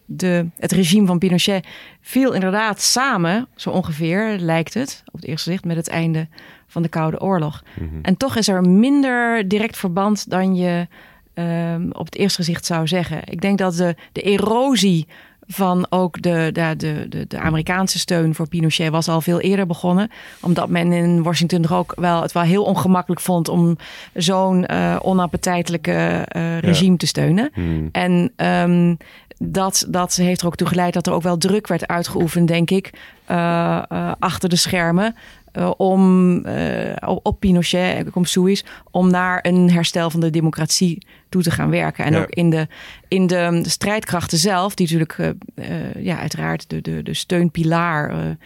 [0.05, 1.67] de, het regime van Pinochet
[2.01, 6.27] viel inderdaad samen, zo ongeveer lijkt het, op het eerste zicht, met het einde
[6.67, 7.63] van de Koude Oorlog.
[7.79, 7.99] Mhm.
[8.01, 10.87] En toch is er minder direct verband dan je
[11.33, 13.21] ehm, op het eerste gezicht zou zeggen.
[13.25, 15.07] Ik denk dat de, de erosie
[15.51, 19.65] van ook de, de, de, de, de Amerikaanse steun voor Pinochet was al veel eerder
[19.65, 20.11] begonnen.
[20.41, 23.77] Omdat men in Washington toch ook wel het wel heel ongemakkelijk vond om
[24.13, 24.69] zo'n
[25.01, 27.51] onappetijtelijke eh, regime te steunen.
[27.55, 27.87] Mhm.
[27.91, 28.95] En ehm,
[29.37, 32.69] dat, dat heeft er ook toe geleid dat er ook wel druk werd uitgeoefend, denk
[32.69, 32.91] ik,
[33.25, 33.81] eh,
[34.19, 35.15] achter de schermen.
[35.51, 41.41] Eh, om eh, op- Pinochet, om Suïs, om naar een herstel van de democratie toe
[41.41, 42.05] te gaan werken.
[42.05, 42.19] En Ja.
[42.21, 42.67] ook in de,
[43.07, 48.37] in de, de strijdkrachten zelf, die natuurlijk eh, ja, uiteraard de, de, de steunpilaar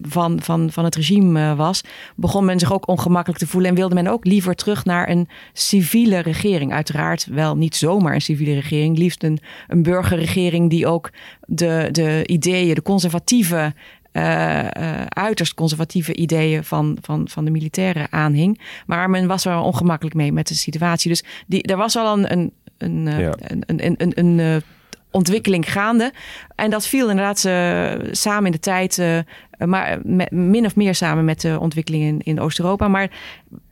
[0.00, 1.80] van, van, van het regime was,
[2.16, 5.28] begon men zich ook ongemakkelijk te voelen en wilde men ook liever terug naar een
[5.52, 6.72] civiele regering.
[6.72, 11.10] Uiteraard wel niet zomaar een civiele regering, liefst een, een burgerregering die ook
[11.46, 13.74] de, de ideeën, de conservatieve
[15.08, 18.60] uiterst conservatieve ideeën van, van, van de militairen aanhing.
[18.86, 21.10] Maar men was er wel ongemakkelijk mee met de situatie.
[21.10, 23.34] Dus die, er was al een, een, een, eh, Ja.
[23.38, 24.56] een, een, een, een, een, eh,
[25.10, 26.12] ontwikkeling gaande.
[26.54, 29.18] En dat viel inderdaad eh, samen in de tijd, eh,
[29.58, 32.88] maar met, min of meer samen met de ontwikkeling in, in Oost-Europa.
[32.88, 33.10] Maar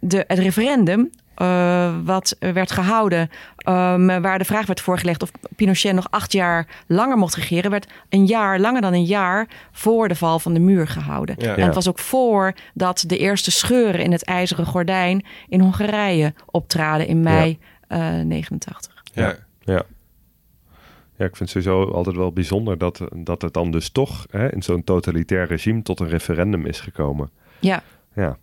[0.00, 1.10] de, het referendum
[1.42, 3.30] uh, wat werd gehouden,
[3.68, 7.92] um, waar de vraag werd voorgelegd of Pinochet nog acht jaar langer mocht regeren, werd
[8.08, 11.34] een jaar, langer dan een jaar voor de val van de muur gehouden.
[11.38, 11.56] Ja.
[11.56, 17.06] En het was ook voordat de eerste scheuren in het ijzeren gordijn in Hongarije optraden
[17.06, 19.02] in mei uh, 89.
[19.12, 19.36] Ja.
[19.60, 19.82] ja.
[21.16, 24.52] Ja, ik vind het sowieso altijd wel bijzonder dat, dat het dan dus toch hè,
[24.52, 27.30] in zo'n totalitair regime tot een referendum is gekomen.
[27.58, 27.82] Ja.
[28.14, 28.36] Ja.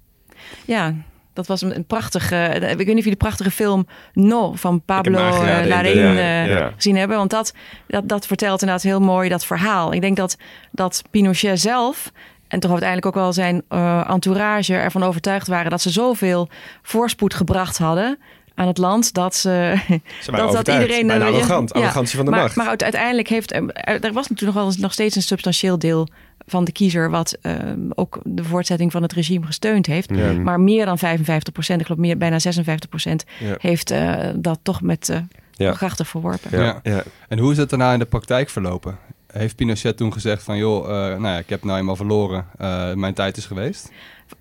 [0.66, 0.96] Ja,
[1.40, 2.36] dat was een, een prachtige.
[2.46, 6.48] Ik weet niet of jullie de prachtige film No van Pablo uh, Larraín ja, uh,
[6.48, 6.72] ja.
[6.76, 7.18] gezien hebben.
[7.18, 7.54] Want dat,
[7.88, 9.94] dat, dat vertelt inderdaad heel mooi dat verhaal.
[9.94, 10.38] Ik denk dat,
[10.72, 12.12] dat Pinochet zelf.
[12.48, 16.50] En toch uiteindelijk ook wel zijn uh, entourage ervan overtuigd waren dat ze zoveel
[16.82, 18.20] voorspoed gebracht hadden
[18.56, 19.76] aan het land dat ze,
[20.22, 22.56] Ze dat, dat iedereen Bijna eh, arrogant, ja, arrogantie van de maar, macht.
[22.56, 26.08] Maar uit- uiteindelijk heeft er was natuurlijk nog wel eens- nog steeds een substantieel deel
[26.50, 30.10] van de kiezer wat ehm, ook de voortzetting van het regime gesteund heeft.
[30.16, 30.34] Ja.
[30.34, 33.56] Maar meer dan 55 procent, ik geloof meer, bijna 56 procent, Ja.
[33.60, 35.18] heeft eh, dat toch met eh
[35.52, 35.72] Ja.
[35.72, 36.60] krachtig verworpen.
[36.60, 36.80] Ja.
[36.84, 37.04] Ja.
[37.28, 38.98] En hoe is het daarna in de praktijk verlopen?
[39.32, 42.94] Heeft Pinochet toen gezegd van, joh, eh, nou ja, ik heb nou eenmaal verloren, eh,
[42.94, 43.92] mijn tijd is geweest?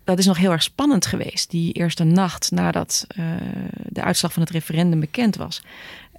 [0.05, 3.25] Dat is nog heel erg spannend geweest, die eerste nacht nadat eh,
[3.89, 5.63] de uitslag van het referendum bekend was.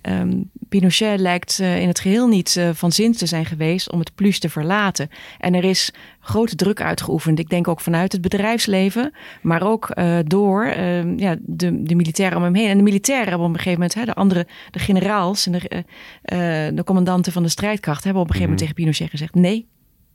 [0.02, 4.00] Ehm, Pinochet lijkt eh, in het geheel niet eh, van zin te zijn geweest om
[4.00, 5.10] het plus te verlaten.
[5.40, 7.40] En er is grote druk uitgeoefend.
[7.40, 12.38] Ik denk ook vanuit het bedrijfsleven, maar ook eh, door ehm, ja, de, de militairen
[12.38, 12.70] om hem heen.
[12.70, 15.84] En de militairen hebben op een gegeven moment, hè, de andere, de generaals en de,
[16.76, 19.68] de commandanten van de strijdkracht, hebben op een gegeven moment tegen Pinochet gezegd: nee,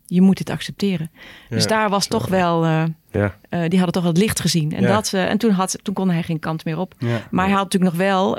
[0.07, 1.11] je moet dit accepteren.
[1.49, 2.65] dus daar was toch wel.
[2.65, 3.37] eh, Ja.
[3.49, 4.73] eh, die hadden toch het licht gezien.
[4.73, 4.89] En, Ja.
[4.89, 6.95] dat, en toen, had, toen kon hij geen kant meer op.
[7.31, 8.39] Maar hij had natuurlijk nog wel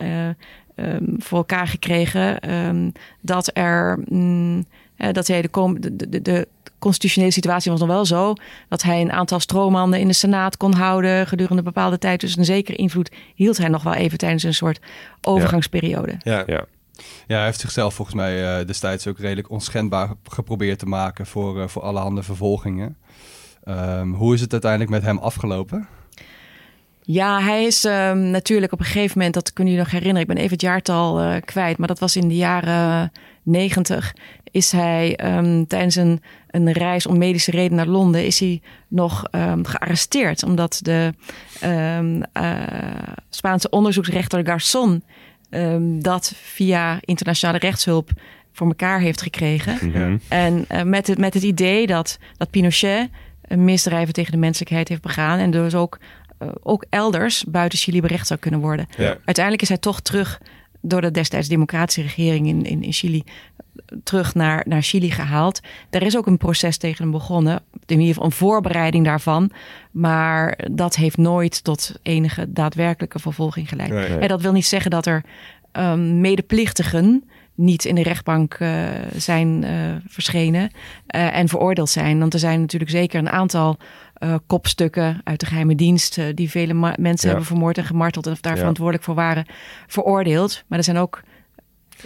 [0.75, 2.89] ehm, voor elkaar gekregen ehm,
[3.21, 3.99] dat er.
[4.07, 6.47] mm, eh, dat hij de, kom- de, de, de
[6.79, 8.33] constitutionele situatie was nog wel zo
[8.69, 12.19] dat hij een aantal stroommannen in de Senaat kon houden gedurende een bepaalde tijd.
[12.19, 14.79] Dus een zekere invloed hield hij nog wel even tijdens een soort
[15.21, 16.15] overgangsperiode.
[16.23, 16.43] Ja.
[16.45, 16.65] Ja.
[17.27, 21.61] Ja, hij heeft zichzelf volgens mij eh, destijds ook redelijk onschendbaar geprobeerd te maken voor,
[21.61, 22.97] eh, voor allerhande vervolgingen.
[23.63, 25.87] Ehm, hoe is het uiteindelijk met hem afgelopen?
[27.05, 30.35] Ja, hij is ehm, natuurlijk op een gegeven moment, dat kunnen jullie nog herinneren, ik
[30.35, 33.11] ben even het jaartal eh, kwijt, maar dat was in de jaren
[33.43, 34.13] negentig,
[34.51, 39.27] is hij ehm, tijdens een, een reis om medische reden naar Londen, is hij nog
[39.31, 41.13] ehm, gearresteerd, omdat de
[41.59, 42.53] ehm, eh,
[43.29, 45.03] Spaanse onderzoeksrechter Garçon
[45.49, 48.09] ehm, dat via internationale rechtshulp
[48.51, 49.89] voor elkaar heeft gekregen.
[49.89, 50.17] Mhm.
[50.27, 53.09] En eh, met, het, met het idee dat, dat Pinochet
[53.41, 55.39] een misdrijven tegen de menselijkheid heeft begaan.
[55.39, 55.99] En dus ook,
[56.63, 58.87] ook elders buiten Chili berecht zou kunnen worden.
[58.97, 59.17] Ja.
[59.25, 60.41] Uiteindelijk is hij toch terug
[60.81, 65.59] door de destijds democratische regering in, in, in Chili eh, terug naar, naar Chili gehaald.
[65.89, 67.61] Er is ook een proces tegen hem begonnen.
[67.85, 69.51] In ieder geval een voorbereiding daarvan.
[69.91, 73.89] Maar dat heeft nooit tot enige daadwerkelijke vervolging geleid.
[73.89, 74.17] Nee, nee.
[74.17, 75.23] En dat wil niet zeggen dat er
[75.71, 77.23] ehm, medeplichtigen
[77.55, 78.83] niet in de rechtbank eh,
[79.15, 79.71] zijn eh,
[80.07, 80.71] verschenen
[81.07, 82.19] eh, en veroordeeld zijn.
[82.19, 83.77] Want er zijn natuurlijk zeker een aantal
[84.25, 87.27] eh, kopstukken uit de geheime dienst eh, die vele mensen Ja.
[87.27, 88.57] hebben vermoord en gemarteld of daar Ja.
[88.59, 89.45] verantwoordelijk voor waren,
[89.87, 90.63] veroordeeld.
[90.67, 91.21] Maar er zijn ook.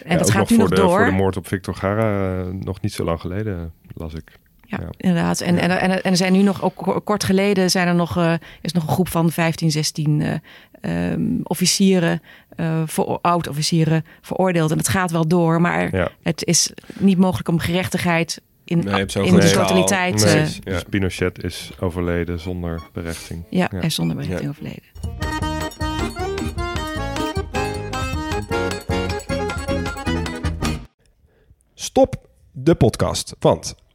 [0.04, 0.90] En Ja, dat ook gaat nu voor nog de, door.
[0.98, 4.38] Voor de moord op Victor Gara, eh, nog niet zo lang geleden, las ik.
[4.66, 5.42] Ja, inderdaad.
[5.42, 8.38] En, en, en, en er zijn nu nog, ook ko- kort geleden, zijn er nog,
[8.62, 12.22] is nog een groep van 15, 16 eh, ehm, officieren,
[12.86, 14.72] voor, oud-officieren veroordeeld.
[14.72, 19.36] En het gaat wel door, maar het is niet mogelijk om gerechtigheid in, Nee, in
[19.36, 20.16] de totaliteit.
[20.16, 20.34] Nee.
[20.36, 20.60] eh, Ja.
[20.64, 23.44] Dus Pinochet is overleden zonder berechting.
[23.50, 23.78] ja, Ja.
[23.78, 24.50] hij is zonder berichting Ja.
[24.50, 24.84] overleden.
[31.74, 33.76] Stop de podcast, want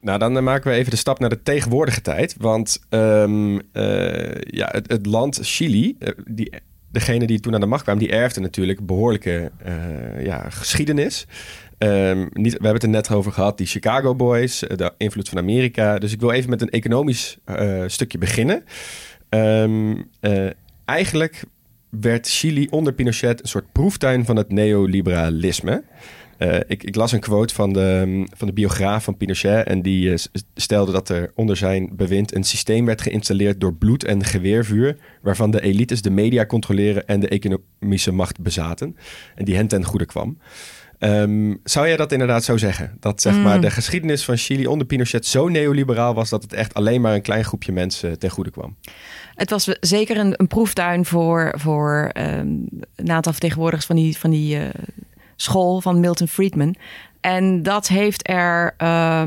[0.00, 2.34] Nou, dan eh, maken we even de stap naar de tegenwoordige tijd.
[2.38, 6.52] Want ehm, eh, ja, het, land Chili, eh, die,
[6.92, 11.26] degene die toen aan de macht kwam, die erfde natuurlijk behoorlijke eh, ja, geschiedenis.
[11.78, 15.38] Ehm, niet, we hebben het er net over gehad, die Chicago Boys, de invloed van
[15.38, 15.98] Amerika.
[15.98, 17.38] Dus ik wil even met een economisch
[17.86, 18.64] stukje beginnen.
[19.30, 20.50] Ehm, eh,
[20.84, 21.42] eigenlijk
[21.90, 25.84] werd Chili onder Pinochet een soort proeftuin van het neoliberalisme.
[26.40, 29.66] Eh, ik, ik las een quote van de, van de biograaf van Pinochet.
[29.66, 30.18] En die eh,
[30.54, 34.96] stelde dat er onder zijn bewind een systeem werd geïnstalleerd door bloed en geweervuur.
[35.22, 38.96] Waarvan de elites de media controleren en de economische macht bezaten.
[39.34, 40.38] En die hen ten goede kwam.
[40.98, 42.96] Ehm, zou jij dat inderdaad zo zeggen?
[43.00, 43.42] Dat zeg Mm.
[43.42, 47.14] maar, de geschiedenis van Chili onder Pinochet zo neoliberaal was dat het echt alleen maar
[47.14, 48.76] een klein groepje mensen ten goede kwam.
[49.34, 52.48] Het was zeker een, een proeftuin voor, voor ehm,
[52.96, 54.68] een aantal vertegenwoordigers van die, van die eh,
[55.42, 56.74] school van Milton Friedman.
[57.20, 59.22] En dat heeft er eh,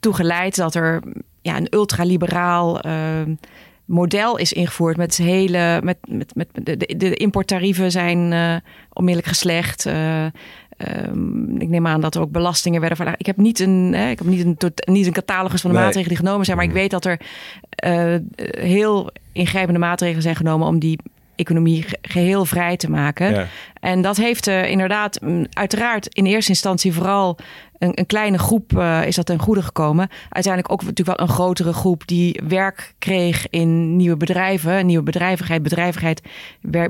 [0.00, 1.02] toe geleid dat er
[1.40, 3.34] ja, een ultraliberaal ehm,
[3.84, 8.56] model is ingevoerd met hele met, met, met de, de, de importtarieven zijn eh,
[8.92, 9.86] onmiddellijk geslecht.
[9.86, 10.24] Eh,
[10.76, 13.20] ehm, ik neem aan dat er ook belastingen werden verlaagd.
[13.20, 15.76] Ik heb niet een, hè, ik heb niet een, tot- niet een catalogus van de
[15.76, 15.84] Nee.
[15.84, 17.20] maatregelen die genomen zijn, maar ik weet dat er
[18.58, 20.98] heel ingrijpende maatregelen zijn genomen om die
[21.42, 23.34] economie ge- geheel vrij te maken.
[23.34, 23.46] Ja.
[23.80, 27.36] En dat heeft eh, inderdaad, mm, uiteraard in eerste instantie vooral
[27.82, 30.08] een, een kleine groep eh, is dat ten goede gekomen.
[30.28, 34.86] Uiteindelijk ook natuurlijk wel een grotere groep die werk kreeg in nieuwe bedrijven.
[34.86, 36.22] Nieuwe bedrijvigheid, bedrijvigheid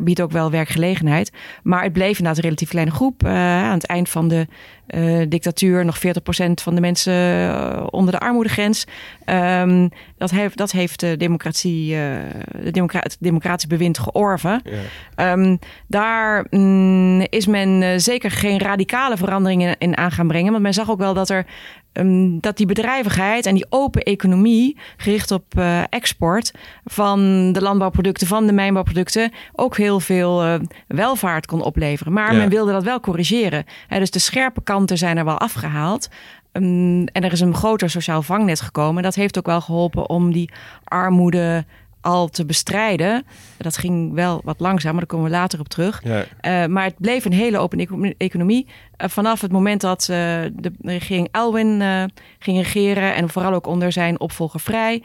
[0.01, 1.33] biedt ook wel werkgelegenheid.
[1.63, 3.25] Maar het bleef inderdaad een relatief kleine groep.
[3.25, 4.47] Eh, aan het eind van de
[4.87, 6.01] eh, dictatuur nog 40%
[6.63, 7.13] van de mensen
[7.93, 8.87] onder de armoedegrens.
[9.25, 11.91] Ehm, dat heeft, dat heeft de democratie,
[12.63, 14.63] de democra het democratisch bewind georven.
[14.65, 14.79] Ja.
[15.15, 20.51] Ehm, daar mm, is men zeker geen radicale veranderingen in aan gaan brengen.
[20.51, 21.47] Want men zag ook wel dat er
[21.93, 26.53] ehm, dat die bedrijvigheid en die open economie, gericht op eh, export
[26.85, 30.55] van de landbouwproducten, van de mijnbouwproducten, ook heel veel eh,
[30.87, 32.13] welvaart kon opleveren.
[32.13, 32.39] Maar Ja.
[32.39, 33.65] men wilde dat wel corrigeren.
[33.89, 36.09] Hè, dus de scherpe kanten zijn er wel afgehaald.
[36.53, 39.03] Ehm, en er is een groter sociaal vangnet gekomen.
[39.03, 40.51] Dat heeft ook wel geholpen om die
[40.85, 41.65] armoede
[42.03, 43.27] al te bestrijden.
[43.57, 46.03] Dat ging wel wat langzaam, maar daar komen we later op terug.
[46.05, 46.19] Ja.
[46.19, 48.67] Uh, maar het bleef een hele open eco economie.
[48.67, 50.17] Uh, vanaf het moment dat uh,
[50.53, 51.83] de regering Alwin
[52.39, 53.15] ging regeren...
[53.15, 55.03] en vooral ook onder zijn opvolger Vrij...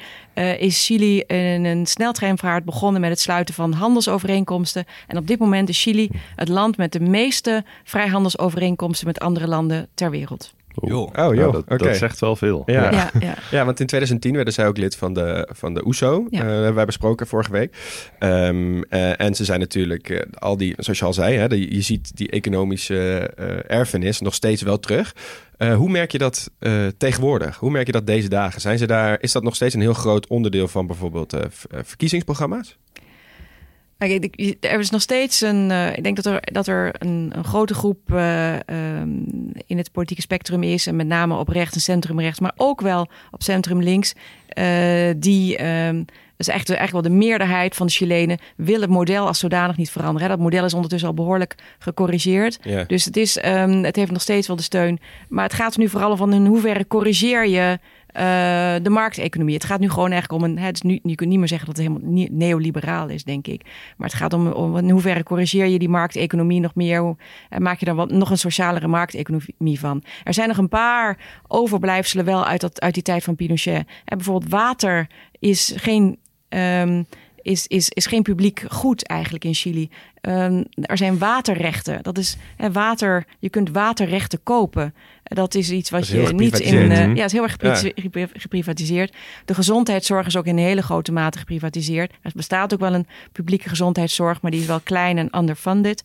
[0.58, 4.86] is Chili in een sneltreinvaart begonnen met het sluiten van handelsovereenkomsten.
[5.08, 9.08] En op dit moment is Chili het land met de meeste vrijhandelsovereenkomsten...
[9.08, 10.56] met andere landen ter wereld.
[10.82, 11.36] Oh, oh joh.
[11.36, 12.64] Nou, dat, zegt wel veel.
[12.66, 12.92] Ja.
[12.92, 13.36] Ja, ja.
[13.52, 16.28] Ja, want in 2010 werden zij ook lid van de, van de OESO.
[16.30, 16.40] Ja.
[16.40, 17.76] Eh, hebben wij besproken vorige week.
[18.20, 21.76] Ehm, eh, en ze zijn natuurlijk eh, al die, zoals je al zei, hè, de-
[21.76, 25.16] je ziet die economische eh, erfenis nog steeds wel terug.
[25.58, 27.58] Eh, hoe merk je dat eh, tegenwoordig?
[27.58, 28.62] Hoe merk je dat deze dagen?
[28.62, 31.36] Zijn ze daar, is dat nog steeds een heel groot onderdeel van bijvoorbeeld
[31.84, 32.78] verkiezingsprogramma's?
[34.60, 35.72] Er is nog steeds een.
[35.72, 39.10] eh, ik denk dat er, dat er een, een grote groep eh, ehm,
[39.66, 40.88] in het politieke spectrum is.
[40.88, 44.14] En met name op rechts en centrumrechts, maar ook wel op centrum links.
[44.48, 45.58] eh, die.
[46.38, 49.90] Dus echt, eigenlijk wel de meerderheid van de Chilenen wil het model als zodanig niet
[49.90, 50.30] veranderen.
[50.30, 52.60] Dat model is ondertussen al behoorlijk gecorrigeerd.
[52.62, 52.84] Ja.
[52.84, 55.00] Dus het, is, ehm, het heeft nog steeds wel de steun.
[55.30, 59.54] Maar het gaat er nu vooral om van in hoeverre corrigeer je eh, de markteconomie.
[59.54, 60.60] Het gaat nu gewoon eigenlijk om een.
[60.60, 63.62] Het is nu, je kunt niet meer zeggen dat het helemaal neoliberaal is, denk ik.
[63.98, 67.16] Maar het gaat om, om in hoeverre corrigeer je die markteconomie nog meer.
[67.50, 70.04] En maak je er wat, nog een socialere markteconomie van.
[70.24, 71.18] Er zijn nog een paar
[71.48, 73.88] overblijfselen wel uit, dat, uit die tijd van Pinochet.
[74.06, 75.08] En bijvoorbeeld water
[75.40, 76.18] is geen.
[76.50, 77.04] Ehm,
[77.42, 79.90] is, is, is geen publiek goed eigenlijk in Chili.
[80.28, 82.00] Ehm, er zijn waterrechten.
[82.04, 83.26] Dat is hè, water.
[83.40, 84.94] Je kunt waterrechten kopen.
[85.24, 86.92] Dat is iets wat is je niet in.
[86.92, 89.16] eh, ja, het is heel erg gepri- gepri- geprivatiseerd.
[89.46, 92.14] De gezondheidszorg is ook in hele grote mate geprivatiseerd.
[92.22, 96.04] Er bestaat ook wel een publieke gezondheidszorg, maar die is wel klein en underfunded.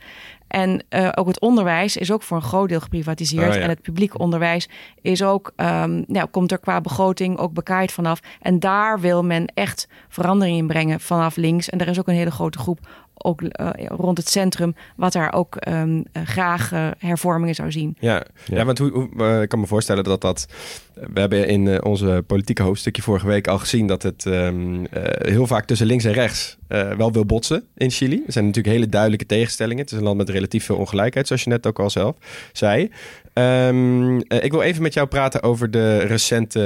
[0.48, 3.48] En eh, ook het onderwijs is ook voor een groot deel geprivatiseerd.
[3.48, 3.60] Oh, ja.
[3.60, 4.68] En het publiek onderwijs
[5.02, 8.20] is ook, ehm, nou, komt er qua begroting ook bekaaid vanaf.
[8.40, 11.70] En daar wil men echt verandering in brengen vanaf links.
[11.70, 12.78] En er is ook een hele grote groep
[13.24, 17.96] ook eh, rond het centrum, wat daar ook ehm, eh, graag eh, hervormingen zou zien.
[18.00, 18.64] Ja, ja.
[18.64, 20.46] want hoe, hoe, ik kan me voorstellen dat dat...
[20.94, 23.86] We hebben in onze politieke hoofdstukje vorige week al gezien...
[23.86, 27.90] dat het ehm, eh, heel vaak tussen links en rechts eh, wel wil botsen in
[27.90, 28.22] Chili.
[28.26, 29.82] Er zijn natuurlijk hele duidelijke tegenstellingen.
[29.82, 32.16] Het is een land met relatief veel ongelijkheid, zoals je net ook al zelf
[32.52, 32.90] zei.
[33.32, 36.60] Ehm, eh, ik wil even met jou praten over de recente...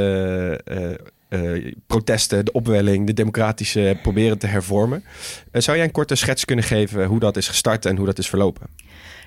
[1.28, 5.04] eh, protesten, de opwelling, de democratische proberen te hervormen.
[5.50, 8.18] Eh, zou jij een korte schets kunnen geven hoe dat is gestart en hoe dat
[8.18, 8.66] is verlopen?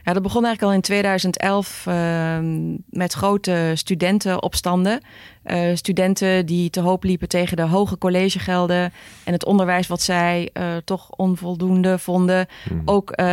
[0.04, 5.02] Ja, dat begon eigenlijk al in 2011 ehm, met grote studentenopstanden.
[5.50, 8.93] Eh, studenten die te hoop liepen tegen de hoge collegegelden
[9.24, 12.47] en het onderwijs wat zij eh, toch onvoldoende vonden.
[12.86, 13.26] Ook eh,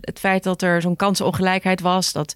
[0.00, 2.12] het feit dat er zo'n kansenongelijkheid was.
[2.12, 2.34] Dat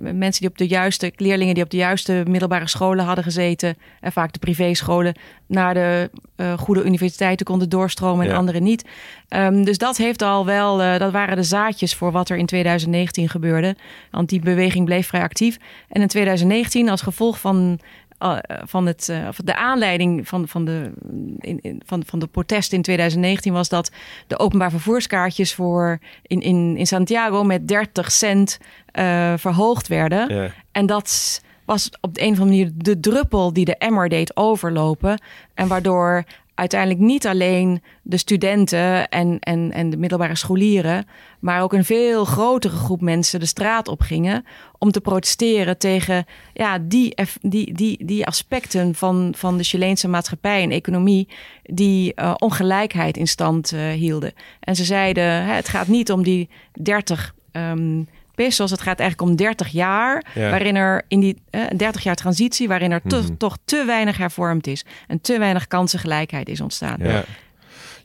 [0.00, 4.12] mensen die op de juiste, leerlingen die op de juiste middelbare scholen hadden gezeten, en
[4.12, 5.14] vaak de privéscholen,
[5.46, 6.10] naar de
[6.58, 8.38] goede universiteiten konden doorstromen en Ja.
[8.38, 8.84] anderen niet.
[9.28, 13.28] Ehm, dus dat heeft al wel, dat waren de zaadjes voor wat er in 2019
[13.28, 13.76] gebeurde.
[14.10, 15.56] Want die beweging bleef vrij actief.
[15.88, 17.80] En in 2019, als gevolg van,
[18.18, 20.92] eh, van het, eh, of de aanleiding van, van, de,
[21.38, 23.90] in, in, van, van de protesten in 2019, was dat
[24.26, 30.34] de openbaar vervoerskaartjes voor in, in, in Santiago met 30 cent eh, verhoogd werden.
[30.34, 30.50] Ja.
[30.72, 34.36] En dat was op de een of andere manier de druppel die de emmer deed
[34.36, 35.20] overlopen.
[35.54, 36.24] En waardoor
[36.54, 41.06] uiteindelijk niet alleen de studenten en, en, en de middelbare scholieren,
[41.40, 44.44] maar ook een veel grotere groep mensen de straat op gingen
[44.78, 50.62] om te protesteren tegen ja, die, die, die, die aspecten van, van de Chileense maatschappij
[50.62, 51.28] en economie
[51.62, 54.32] die eh, ongelijkheid in stand eh, hielden.
[54.60, 58.02] En ze zeiden, hè, het gaat niet om die 30 ehm
[58.34, 60.50] pesos, het gaat eigenlijk om 30 jaar, Ja.
[60.50, 63.36] waarin er in die eh, 30 jaar transitie, waarin er te- Mhm.
[63.36, 66.96] toch te weinig hervormd is en te weinig kansengelijkheid is ontstaan.
[66.98, 67.24] Ja.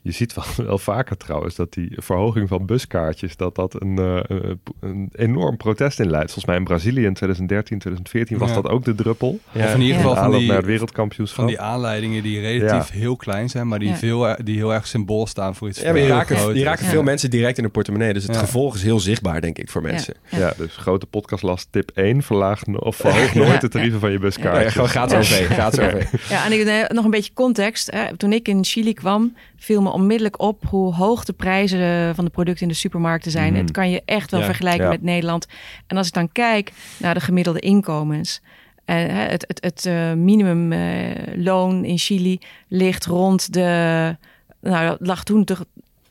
[0.02, 4.50] Je ziet wel, wel vaker trouwens dat die verhoging van buskaartjes, dat dat een, eh,
[4.80, 6.24] een, enorm protest inleidt.
[6.24, 8.54] Volgens mij in Brazilië in 2013, 2014 was Ja.
[8.54, 9.38] dat ook de druppel.
[9.52, 9.64] Ja.
[9.64, 10.02] Of in ieder Ja.
[10.02, 11.38] geval van die, naar het wereldkampioenschap.
[11.38, 13.96] van die aanleidingen die relatief heel klein zijn, maar die, Ja.
[13.96, 16.54] veel, die heel erg symbool staan voor iets Ja, maar die veel raken, groter.
[16.54, 16.90] die raken Ja.
[16.90, 18.12] veel mensen direct in de portemonnee.
[18.12, 18.40] Dus het Ja.
[18.40, 20.14] gevolg is heel zichtbaar, denk ik, voor mensen.
[20.28, 22.22] Ja, dus grote podcastlast tip 1.
[22.22, 24.72] Verlaag of verhoog nooit de tarieven van je Ja, buskaartjes.
[24.72, 25.46] gewoon gaat zo ver.
[25.54, 26.10] Gaat zo ver.
[26.28, 27.90] Ja, en ik, eh, nog een beetje context.
[27.90, 28.16] Hè.
[28.16, 32.30] Toen ik in Chili kwam, viel me onmiddellijk op hoe hoog de prijzen van de
[32.30, 33.52] producten in de supermarkten zijn.
[33.52, 33.60] Mhm.
[33.62, 34.90] Het kan je echt wel Ja, vergelijken ja.
[34.90, 35.46] met Nederland.
[35.86, 38.40] En als ik dan kijk naar de gemiddelde inkomens.
[38.84, 42.38] eh, hè, het het, het eh, minimumloon in Chili
[42.68, 44.16] ligt rond de.
[44.60, 45.64] Nou, dat lag toen toch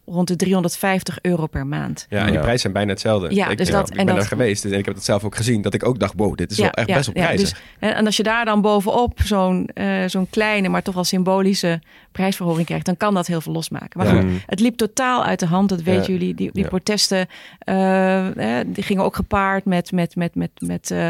[0.09, 2.05] rond de 350 euro per maand.
[2.09, 2.39] Ja, en die Ja.
[2.39, 3.35] prijzen zijn bijna hetzelfde.
[3.35, 4.95] Ja, ik, dus ja, dat- ik en ben dat- er geweest dus, en ik heb
[4.95, 5.61] het zelf ook gezien.
[5.61, 7.49] Dat ik ook dacht, wow, dit is wel echt best wel prijzig.
[7.49, 11.03] dus, en en als je daar dan bovenop zo'n eh, zo'n kleine, maar toch wel
[11.03, 11.81] symbolische
[12.11, 13.89] prijsverhoging krijgt, dan kan dat heel veel losmaken.
[14.03, 14.21] Maar Ja.
[14.21, 16.19] goed, het liep totaal uit de hand, dat weten Ja.
[16.19, 16.33] jullie.
[16.35, 16.67] Die, die Ja.
[16.69, 17.27] protesten
[17.59, 21.09] eh, eh, die gingen ook gepaard met, met, met, met, met eh,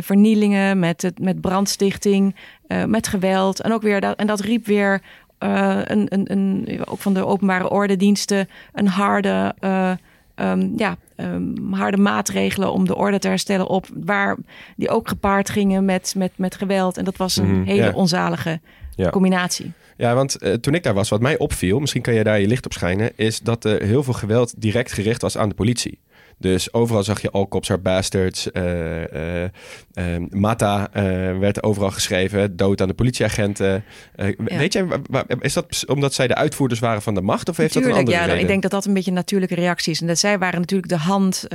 [0.00, 2.34] vernielingen, met, het- met brandstichting,
[2.66, 3.60] eh, met geweld.
[3.60, 5.02] En, ook weer dat, en dat riep weer
[5.46, 9.54] eh, een, een, een, ook van de openbare ordendiensten een harde.
[9.58, 9.90] eh,
[10.34, 14.36] ehm, ja, ehm, harde maatregelen om de orde te herstellen op waar
[14.76, 16.96] die ook gepaard gingen met, met, met geweld.
[16.96, 18.60] En dat was een Mhm, hele onzalige
[19.10, 19.72] combinatie.
[19.96, 22.46] Ja, want eh, toen ik daar was, wat mij opviel, misschien kan je daar je
[22.46, 25.98] licht op schijnen, is dat er heel veel geweld direct gericht was aan de politie.
[26.38, 28.50] Dus overal zag je all cops are bastards.
[28.52, 29.44] eh,
[30.30, 31.02] Mata eh,
[31.38, 32.56] werd overal geschreven.
[32.56, 33.84] Dood aan de politieagenten.
[34.16, 34.32] Ja.
[34.36, 34.86] Weet jij,
[35.40, 37.48] is dat omdat zij de uitvoerders waren van de macht?
[37.48, 38.40] Of heeft dat een andere ja, reden?
[38.40, 40.00] ik denk dat dat een beetje een natuurlijke reactie is.
[40.00, 41.46] En dat zij waren natuurlijk de hand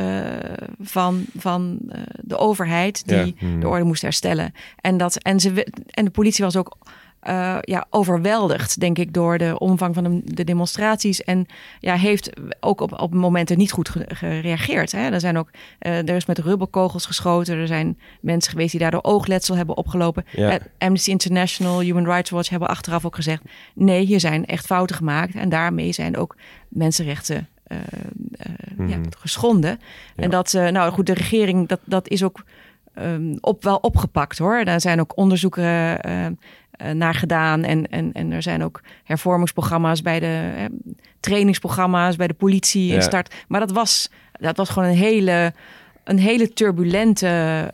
[0.82, 1.80] van, van
[2.22, 3.32] de overheid die Ja.
[3.38, 3.60] Hmm.
[3.60, 4.54] de orde moest herstellen.
[4.76, 6.78] En, dat, en, ze, en de politie was ook
[7.22, 11.24] eh, ja, overweldigd, denk ik, door de omvang van de, de demonstraties.
[11.24, 11.46] En
[11.80, 14.92] ja, heeft ook op, op momenten niet goed ge- gereageerd.
[14.92, 15.10] Hè.
[15.10, 15.50] Er, zijn ook,
[15.80, 17.58] eh, er is met rubberkogels geschoten.
[17.58, 20.26] Er zijn mensen geweest die daardoor oogletsel hebben opgelopen.
[20.32, 20.50] Ja.
[20.50, 23.42] Eh, Amnesty International, Human Rights Watch hebben achteraf ook gezegd...
[23.74, 25.36] nee, hier zijn echt fouten gemaakt.
[25.36, 26.36] En daarmee zijn ook
[26.68, 27.78] mensenrechten ja,
[28.78, 29.02] Mhm.
[29.18, 29.80] geschonden.
[30.16, 32.44] En dat, nou goed, de regering, dat, dat is ook
[32.94, 34.66] ehm, op, wel opgepakt hoor.
[34.66, 36.00] Daar zijn ook onderzoeken
[36.94, 37.64] naar gedaan.
[37.64, 40.66] En, en, en er zijn ook hervormingsprogramma's bij de eh,
[41.20, 42.96] trainingsprogramma's bij de politie Ja.
[42.96, 43.34] in start.
[43.48, 45.54] Maar dat was, dat was gewoon een hele,
[46.04, 47.28] een hele turbulente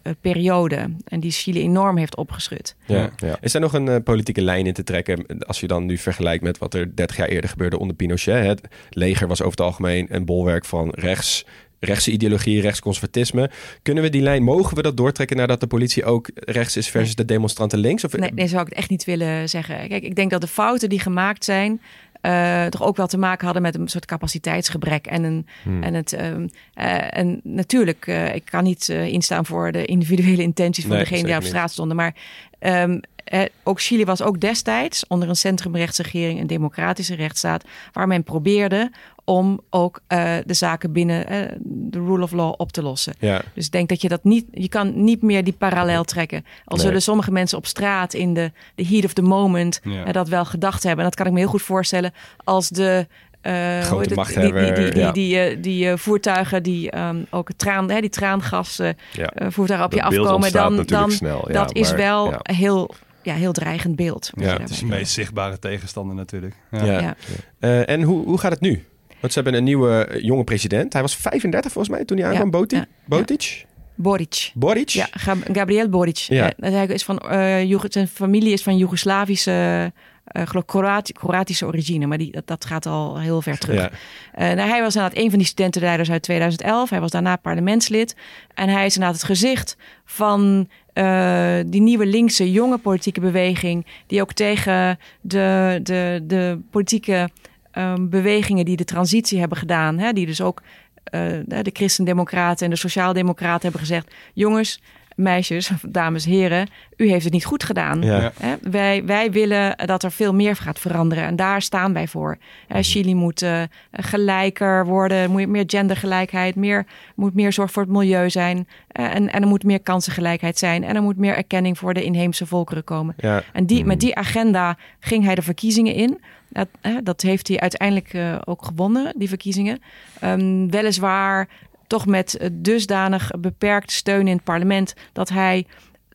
[0.03, 0.89] eh, periode.
[1.07, 2.75] En die Chili enorm heeft opgeschud.
[2.85, 3.09] Ja.
[3.17, 3.37] Ja.
[3.41, 6.43] Is er nog een eh, politieke lijn in te trekken als je dan nu vergelijkt
[6.43, 8.45] met wat er 30 jaar eerder gebeurde onder Pinochet?
[8.47, 11.45] Het leger was over het algemeen een bolwerk van rechts,
[11.79, 13.49] rechtse ideologie, rechtsconservatisme.
[13.81, 17.15] Kunnen we die lijn, mogen we dat doortrekken nadat de politie ook rechts is versus
[17.15, 18.03] de demonstranten links?
[18.03, 19.87] Of, Nee, nee, zou ik het echt niet willen zeggen.
[19.87, 21.81] Kijk, ik denk dat de fouten die gemaakt zijn.
[22.21, 25.05] eh, toch ook wel te maken hadden met een soort capaciteitsgebrek.
[25.07, 25.83] En, een, Hmm.
[25.83, 30.83] en, het, ehm, eh, en natuurlijk, eh, ik kan niet instaan voor de individuele intenties
[30.85, 31.47] van Nee, degene die op niet.
[31.47, 31.95] straat stonden.
[31.97, 32.15] Maar
[32.59, 37.63] ehm, eh, ook Chili was ook destijds onder een centrumrechtsregering, een democratische rechtsstaat,
[37.93, 38.91] waar men probeerde
[39.29, 43.13] om ook eh, de zaken binnen eh, de rule of law op te lossen.
[43.19, 46.45] Ja, Dus ik denk dat je dat niet, je kan niet meer die parallel trekken.
[46.65, 46.85] Al Nee.
[46.85, 50.05] zullen sommige mensen op straat in de, de heat of the moment Ja.
[50.05, 50.99] eh, dat wel gedacht hebben.
[51.03, 52.13] En dat kan ik me heel goed voorstellen
[52.43, 53.07] als de
[53.41, 55.11] eh, Grote machthebber, die, die, die, ja.
[55.11, 59.31] die, eh, die, eh, voertuigen die ehm, ook het traan, hè, die traangas eh, Ja.
[59.51, 61.43] voertuigen op Dat je afkomen, dan, dan snel.
[61.47, 62.39] Ja, dat is wel ja.
[62.43, 64.29] heel, ja, heel dreigend beeld.
[64.35, 66.55] Ja, Het is de meest zichtbare tegenstander natuurlijk.
[66.71, 66.83] Ja.
[66.85, 66.99] ja.
[67.01, 67.15] Ja.
[67.59, 68.85] Eh, en hoe, hoe gaat het nu?
[69.19, 70.93] Want ze hebben een nieuwe eh, jonge president.
[70.93, 72.51] Hij was 35 volgens mij toen hij aankwam.
[72.51, 73.65] Boti- Botic?
[73.95, 74.51] Boric.
[74.53, 74.89] Boric?
[74.89, 76.17] Ja, Gab- Gabriel Boric.
[76.17, 76.51] Ja.
[76.57, 76.69] Ja.
[76.71, 79.91] hij is van, eh, Joeg- zijn familie is van Joegoslavische,
[80.25, 82.05] eh geloof ik, Kroati- Kroatische origine.
[82.05, 83.75] Maar die, dat, dat gaat al heel ver terug.
[83.79, 83.89] Ja.
[84.33, 86.89] Eh, nou, hij was inderdaad een van die studentenleiders uit 2011.
[86.89, 88.15] Hij was daarna parlementslid.
[88.53, 93.85] En hij is inderdaad het gezicht van eh, die nieuwe linkse jonge politieke beweging.
[94.07, 97.29] Die ook tegen de, de, de politieke
[97.77, 99.97] ehm, bewegingen die de transitie hebben gedaan.
[99.97, 100.61] Hè, die dus ook
[101.03, 104.13] eh, de christendemocraten en de sociaaldemocraten hebben gezegd...
[104.33, 104.81] jongens,
[105.17, 108.01] meisjes, dames, heren, u heeft het niet goed gedaan.
[108.01, 108.31] Ja.
[108.39, 111.23] Hè, wij, wij willen dat er veel meer gaat veranderen.
[111.23, 112.37] En daar staan wij voor.
[112.67, 113.61] Hè, Chili moet eh,
[113.91, 115.31] gelijker worden.
[115.31, 116.55] Moet meer gendergelijkheid.
[116.55, 118.67] Meer, moet meer zorg voor het milieu zijn.
[118.87, 120.83] Eh, en, en er moet meer kansengelijkheid zijn.
[120.83, 123.15] En er moet meer erkenning voor de inheemse volkeren komen.
[123.17, 123.43] Ja.
[123.53, 126.21] En die, met die agenda ging hij de verkiezingen in.
[126.49, 129.79] Dat, hè, dat heeft hij uiteindelijk eh, ook gewonnen, die verkiezingen.
[130.19, 131.47] Ehm, weliswaar
[131.87, 134.93] toch met eh, dusdanig beperkte steun in het parlement...
[135.13, 135.65] dat hij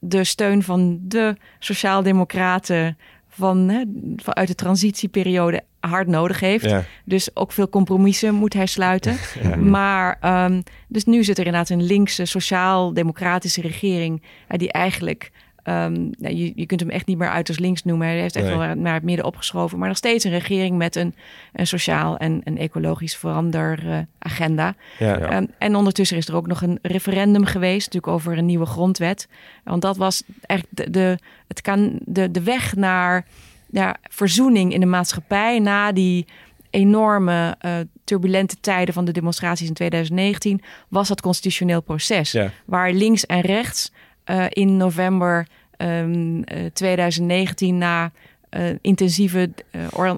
[0.01, 2.99] de steun van de sociaaldemocraten...
[3.35, 3.85] Van, hè,
[4.17, 6.65] vanuit de transitieperiode hard nodig heeft.
[6.65, 6.85] Ja.
[7.05, 9.17] Dus ook veel compromissen moet hij sluiten.
[9.61, 14.23] Maar ehm, dus nu zit er inderdaad een linkse sociaal-democratische regering...
[14.49, 15.31] eh, die eigenlijk...
[15.63, 18.07] ehm, nou, je, je kunt hem echt niet meer uit als links noemen.
[18.07, 18.57] Hij heeft echt Nee.
[18.57, 19.79] wel naar het midden opgeschoven.
[19.79, 21.15] Maar nog steeds een regering met een,
[21.53, 24.75] een sociaal en een ecologisch verander eh, agenda.
[24.99, 25.19] Ja.
[25.19, 25.31] Ja.
[25.31, 29.29] Ehm, en ondertussen is er ook nog een referendum geweest, natuurlijk over een nieuwe grondwet.
[29.65, 33.27] Want dat was echt de, de, het kan, de, de weg naar
[33.71, 36.27] ja, verzoening in de maatschappij na die
[36.71, 42.33] enorme eh, turbulente tijden van de demonstraties in 2019, was dat constitutioneel proces.
[42.33, 42.51] Ja.
[42.65, 43.93] Waar links en rechts
[44.25, 45.47] eh, in november
[45.77, 48.11] ehm, eh, 2019 na
[48.49, 49.51] eh, intensieve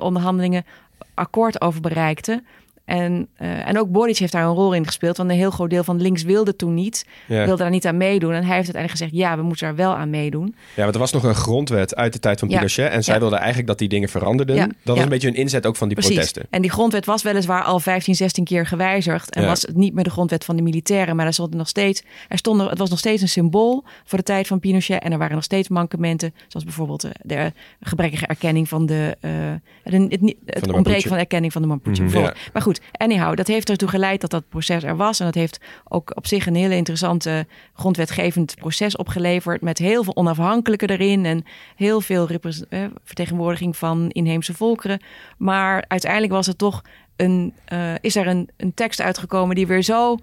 [0.01, 0.65] onderhandelingen
[1.15, 2.47] akkoord over bereikten.
[2.85, 5.17] En, eh, en ook Boric heeft daar een rol in gespeeld.
[5.17, 7.07] Want een heel groot deel van links wilde toen niet.
[7.27, 7.45] Ja.
[7.45, 8.33] Wilde daar niet aan meedoen.
[8.33, 10.55] En hij heeft uiteindelijk gezegd, ja, we moeten daar wel aan meedoen.
[10.77, 12.57] Ja, want er was nog een grondwet uit de tijd van Ja.
[12.57, 12.91] Pinochet.
[12.93, 14.57] En zij wilden eigenlijk dat die dingen veranderden.
[14.57, 15.03] Dat was Ja.
[15.03, 16.15] een beetje een inzet ook van die Precies.
[16.15, 16.47] protesten.
[16.51, 19.35] En die grondwet was weliswaar al 15, 16 keer gewijzigd.
[19.35, 21.17] En was het niet meer de grondwet van de militairen.
[21.17, 24.19] Maar er stond nog steeds, er stond, er- het was nog steeds een symbool voor
[24.19, 25.03] de tijd van Pinochet.
[25.03, 26.35] En er waren nog steeds mankementen.
[26.49, 29.17] Zoals bijvoorbeeld eh, de gebrekkige erkenning van de...
[29.21, 32.03] de- het, het ontbreken van erkenning van de Mapuche.
[32.03, 32.37] Bijvoorbeeld.
[32.53, 35.21] Maar goed, anyhow, dat heeft ertoe geleid dat dat proces er was.
[35.21, 39.61] En dat heeft ook op zich een hele interessante grondwetgevend proces opgeleverd.
[39.61, 41.25] Met heel veel onafhankelijke erin.
[41.25, 41.45] En
[41.77, 45.01] heel veel eh, vertegenwoordiging van inheemse volkeren.
[45.39, 46.83] Maar uiteindelijk was het toch
[47.17, 50.17] een, eh, is er een, een tekst uitgekomen die weer zo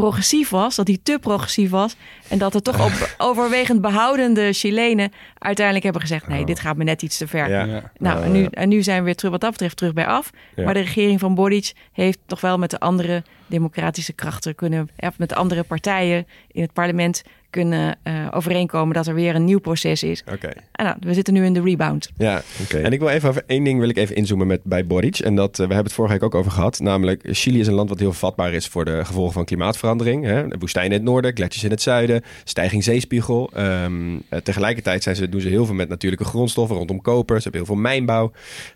[0.00, 1.96] progressief was, dat die te progressief was.
[2.28, 6.84] En dat er toch op overwegend behoudende Chilenen uiteindelijk hebben gezegd: nee, dit gaat me
[6.84, 7.48] net iets te ver.
[7.48, 7.64] Ja.
[7.64, 7.92] Ja.
[7.98, 10.30] Nou, en nu, en nu zijn we weer terug, wat dat betreft terug bij af.
[10.56, 10.64] Ja.
[10.64, 15.28] Maar de regering van Boric heeft toch wel met de andere democratische krachten kunnen, met
[15.28, 20.02] de andere partijen in het parlement kunnen eh, overeenkomen dat er weer een nieuw proces
[20.02, 20.24] is.
[20.32, 20.48] Oké.
[20.72, 22.10] En nou, we zitten nu in de rebound.
[22.16, 22.78] Ja, Oké.
[22.78, 25.18] en ik wil even over één ding wil ik even inzoomen met bij Boric.
[25.18, 26.80] En dat, eh, we hebben het vorige week ook over gehad.
[26.80, 30.24] Namelijk, Chili is een land wat heel vatbaar is voor de gevolgen van klimaatverandering.
[30.24, 30.48] Hè?
[30.48, 33.50] De woestijn in het noorden, gletsjers in het zuiden, stijging zeespiegel.
[33.54, 37.36] Ehm, eh, tegelijkertijd zijn ze, doen ze heel veel met natuurlijke grondstoffen rondom koper.
[37.36, 38.32] Ze hebben heel veel mijnbouw.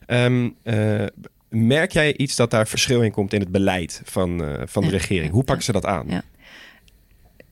[0.07, 0.77] Ehm, eh,
[1.49, 4.89] merk jij iets dat daar verschil in komt in het beleid van, eh, van de
[4.91, 4.97] Ja.
[4.97, 5.33] regering?
[5.33, 6.07] Hoe pakken ze dat aan?
[6.09, 6.23] Ja.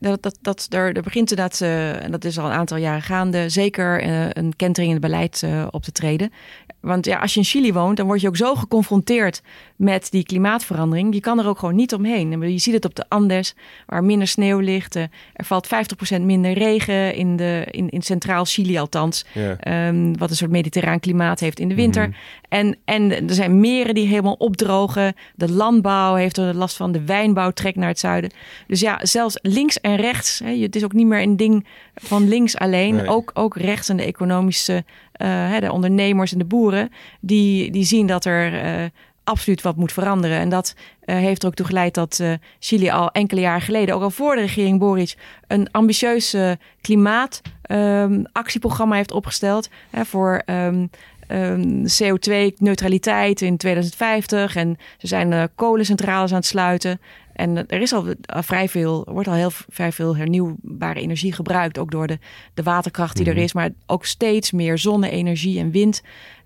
[0.00, 3.02] Dat, dat, dat, er, er begint inderdaad, eh, en dat is al een aantal jaren
[3.02, 6.32] gaande, zeker eh, een kentering in het beleid eh, op te treden.
[6.80, 9.42] Want ja, als je in Chili woont, dan word je ook zo geconfronteerd
[9.76, 11.14] met die klimaatverandering.
[11.14, 12.40] Je kan er ook gewoon niet omheen.
[12.52, 13.54] Je ziet het op de Andes,
[13.86, 14.96] waar minder sneeuw ligt.
[14.96, 15.02] eh,
[15.32, 19.24] Er valt 50% minder regen in, de, in, in centraal Chili althans.
[19.60, 22.08] Ehm, wat een soort mediterraan klimaat heeft in de winter.
[22.08, 22.16] Mhm.
[22.48, 25.14] en, en er zijn meren die helemaal opdrogen.
[25.34, 26.92] De landbouw heeft er last van.
[26.92, 28.30] De wijnbouw trekt naar het zuiden.
[28.66, 30.38] Dus ja, zelfs links en rechts.
[30.44, 32.94] Hè, het is ook niet meer een ding van links alleen.
[32.94, 33.06] Nee.
[33.08, 34.84] Ook, ook rechts en de economische,
[35.26, 36.90] hè, de ondernemers en de boeren.
[37.20, 38.84] Die, die zien dat er eh,
[39.24, 40.38] absoluut wat moet veranderen.
[40.38, 43.94] En dat eh, heeft er ook toe geleid dat eh, Chili al enkele jaren geleden,
[43.94, 45.14] ook al voor de regering Boric,
[45.46, 46.50] een ambitieus eh,
[46.80, 49.68] klimaatactieprogramma heeft opgesteld.
[49.92, 50.86] Voor ehm,
[51.26, 54.56] ehm, CO2-neutraliteit in 2050.
[54.56, 57.00] En ze zijn eh, kolencentrales aan het sluiten.
[57.40, 61.78] En er is al eh, vrij veel, wordt al heel vrij veel hernieuwbare energie gebruikt.
[61.78, 62.18] Ook door de,
[62.54, 63.52] de waterkracht die er is.
[63.52, 66.02] Maar ook steeds meer zonne-energie en wind.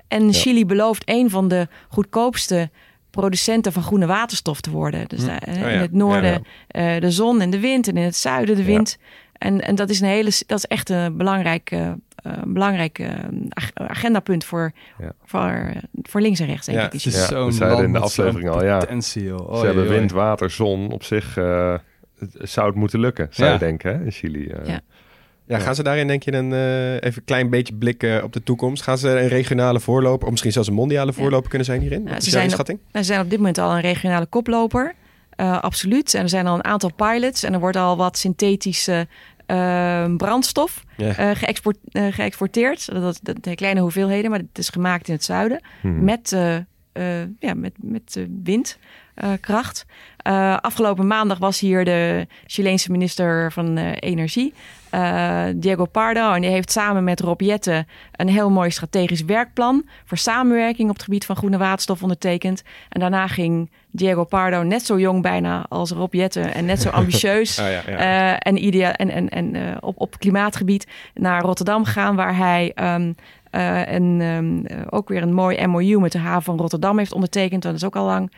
[0.09, 2.71] En Chili belooft een van de goedkoopste
[3.11, 5.09] producenten van groene waterstof te worden.
[5.09, 5.69] Dus eh, Oh ja.
[5.69, 8.65] in het noorden Ja, eh, de zon en de wind en in het zuiden de
[8.65, 8.99] wind.
[9.33, 11.93] En, en dat is een hele, dat is echt een belangrijk, eh,
[12.25, 13.09] eh, belangrijk eh,
[13.49, 15.13] ag- agendapunt voor, Ja.
[15.25, 15.73] voor,
[16.03, 16.93] voor links en rechts, denk Ja, ik.
[16.93, 17.15] in Het is.
[17.15, 19.01] Ja, zo'n we zeiden land in de aflevering al, ja.
[19.01, 20.93] Ze hebben wind, water, zon.
[20.93, 21.75] Op zich eh,
[22.19, 23.53] het zou het moeten lukken, zou Ja.
[23.55, 24.47] je denken, hè, in Chili.
[24.47, 24.67] eh.
[24.67, 24.81] Ja.
[25.47, 28.43] Ja, gaan ze daarin denk je een eh, even een klein beetje blikken op de
[28.43, 28.83] toekomst?
[28.83, 32.09] Gaan ze een regionale voorloper of misschien zelfs een mondiale voorloper kunnen zijn hierin?
[32.09, 32.67] Wat ze zijn op-?
[32.67, 34.95] Nou, ze zijn op dit moment al een regionale koploper.
[35.31, 36.15] Eh, absoluut.
[36.15, 37.43] En er zijn al een aantal pilots.
[37.43, 39.07] En er wordt al wat synthetische
[39.47, 42.93] eh, brandstof eh, geëxport, eh, geëxporteerd.
[42.93, 45.61] Dat, dat, zijn kleine hoeveelheden, maar het is gemaakt in het zuiden.
[45.81, 46.05] Hmm.
[46.05, 48.27] Met, eh, ja, met, met
[49.15, 49.87] eh, windkracht.
[50.17, 54.55] Eh, afgelopen maandag was hier de Chileense minister van eh, Energie,
[55.55, 56.33] Diego Pardo.
[56.33, 60.95] En die heeft samen met Rob Jette een heel mooi strategisch werkplan voor samenwerking op
[60.95, 62.63] het gebied van groene waterstof ondertekend.
[62.89, 66.89] En daarna ging Diego Pardo net zo jong bijna als Rob Jette en net zo
[67.01, 67.57] ambitieus.
[67.57, 67.83] Ja, ja.
[67.83, 73.13] eh, en idea en, en, en op, op klimaatgebied naar Rotterdam gaan, waar hij ehm,
[73.55, 77.13] eh, een, ehm, eh, ook weer een mooi MOU met de haven van Rotterdam heeft
[77.13, 77.63] ondertekend.
[77.63, 78.33] Dat is ook al lang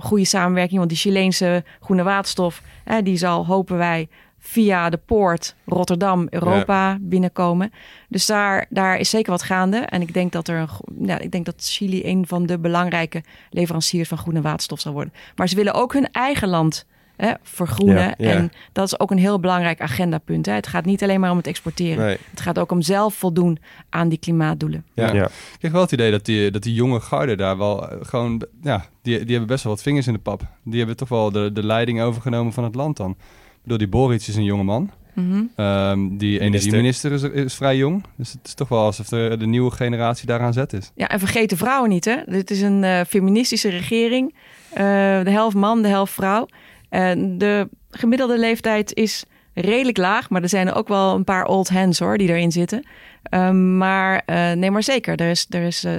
[0.00, 4.08] goede samenwerking, want die Chileense groene waterstof, hè, die zal, hopen wij,
[4.44, 7.72] via de poort Rotterdam, Europa binnenkomen.
[8.08, 9.76] Dus daar, daar is zeker wat gaande.
[9.76, 13.22] En ik denk dat er een, ja, ik denk dat Chili een van de belangrijke
[13.50, 15.12] leveranciers van groene waterstof zal worden.
[15.36, 16.86] Maar ze willen ook hun eigen land
[17.16, 17.96] hè, vergroenen.
[17.96, 18.30] Ja, ja.
[18.30, 20.46] En dat is ook een heel belangrijk agendapunt.
[20.46, 20.52] Hè.
[20.52, 22.04] Het gaat niet alleen maar om het exporteren.
[22.04, 22.16] Nee.
[22.30, 23.58] Het gaat ook om zelf voldoen
[23.88, 24.84] aan die klimaatdoelen.
[24.94, 25.12] Ja.
[25.12, 25.24] Ja.
[25.26, 28.42] Ik krijg wel het idee dat die, dat die jonge garde daar wel eh, gewoon...
[28.62, 30.46] Ja, die, die hebben best wel wat vingers in de pap.
[30.64, 33.10] Die hebben toch wel de, de leiding overgenomen van het land dan.
[33.10, 34.90] Ik bedoel, die Boric is een jonge man.
[35.12, 35.42] Mhm.
[35.56, 38.04] Ehm, die energieminister is, is vrij jong.
[38.16, 40.90] Dus het is toch wel alsof de, de nieuwe generatie daaraan zet is.
[40.94, 42.04] Ja, en vergeet de vrouwen niet.
[42.04, 42.16] Hè?
[42.26, 44.34] Dit is een eh, feministische regering.
[44.70, 44.84] Eh,
[45.24, 46.46] de helft man, de helft vrouw.
[46.92, 49.24] En de gemiddelde leeftijd is
[49.54, 50.30] redelijk laag.
[50.30, 52.86] Maar er zijn er ook wel een paar old hands hoor, die erin zitten.
[53.22, 55.20] Ehm, maar eh, nee, maar zeker.
[55.20, 55.94] Er is, er is eh,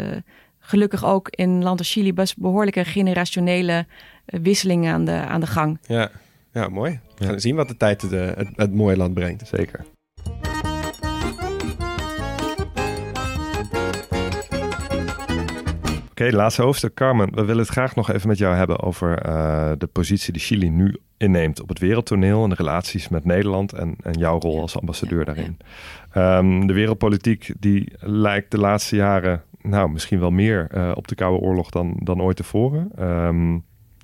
[0.59, 3.85] gelukkig ook in land als Chili best behoorlijke generationele
[4.25, 5.77] eh, wisseling aan de, aan de gang.
[5.87, 6.09] Ja,
[6.51, 6.99] ja mooi.
[7.17, 9.47] We gaan zien wat de tijd de, het, het mooie land brengt.
[9.47, 9.85] Zeker.
[16.13, 16.93] Oké, laatste hoofdstuk.
[16.93, 20.41] Carmen, we willen het graag nog even met jou hebben over eh, de positie die
[20.41, 24.61] Chili nu inneemt op het wereldtoneel en de relaties met Nederland en, en jouw rol
[24.61, 25.57] als ambassadeur daarin.
[26.11, 31.15] Ehm, de wereldpolitiek die lijkt de laatste jaren nou, misschien wel meer eh, op de
[31.15, 32.91] Koude Oorlog dan, dan ooit tevoren.
[32.95, 33.57] Ehm,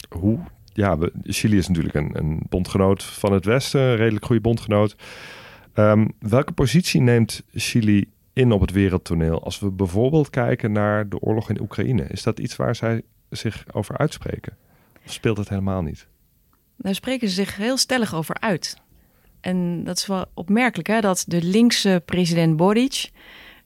[0.09, 0.39] hoe?
[0.73, 4.95] Ja, we, Chili is natuurlijk een, een bondgenoot van het Westen, een redelijk goede bondgenoot.
[5.73, 11.19] Ehm, welke positie neemt Chili in op het wereldtoneel als we bijvoorbeeld kijken naar de
[11.19, 12.03] oorlog in Oekraïne?
[12.03, 14.57] Is dat iets waar zij zich over uitspreken?
[15.05, 16.07] Of speelt het helemaal niet?
[16.77, 18.77] Daar spreken ze zich heel stellig over uit.
[19.41, 23.09] En dat is wel opmerkelijk, hè, dat de linkse president Boric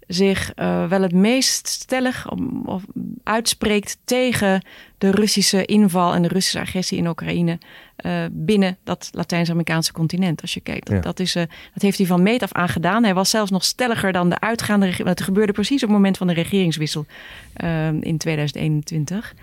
[0.07, 2.31] zich uh, wel het meest stellig
[2.65, 2.83] of
[3.23, 4.65] uitspreekt tegen
[4.97, 7.57] de Russische inval en de Russische agressie in Oekraïne
[8.05, 10.41] uh, binnen dat Latijns-Amerikaanse continent.
[10.41, 11.01] Als je kijkt, dat, Ja.
[11.01, 11.43] dat, is, uh,
[11.73, 13.03] dat heeft hij van meet af aan gedaan.
[13.03, 15.09] Hij was zelfs nog stelliger dan de uitgaande regering.
[15.09, 17.05] Het gebeurde precies op het moment van de regeringswissel
[17.99, 19.33] in 2021.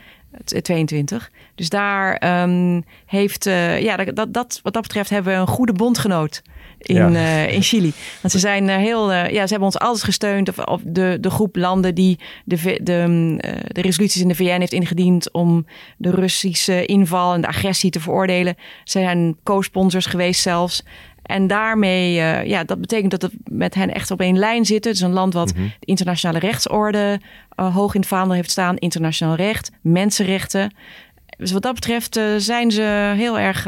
[0.63, 1.31] 22.
[1.55, 3.45] Dus daar um, heeft,
[3.81, 6.43] ja, dat, dat, wat dat betreft hebben we een goede bondgenoot
[6.81, 7.09] in, Ja.
[7.11, 7.93] uh, in Chili.
[8.21, 10.49] Want ze zijn uh, heel, uh, ja, ze hebben ons altijd gesteund.
[10.49, 14.35] Of, of de, de groep landen die de, de, um, uh, de resoluties in de
[14.35, 15.67] VN heeft ingediend om
[15.97, 18.57] de Russische inval en de agressie te veroordelen.
[18.85, 20.83] Ze zijn co-sponsors geweest zelfs.
[21.23, 24.85] En daarmee, uh, ja, dat betekent dat het met hen echt op één lijn zit.
[24.85, 25.63] Het is een land wat Mhm.
[25.79, 27.21] de internationale rechtsorde
[27.61, 28.77] uh, hoog in het vaandel heeft staan.
[28.77, 30.75] Internationaal recht, mensenrechten.
[31.39, 33.67] Dus wat dat betreft uh, zijn ze heel erg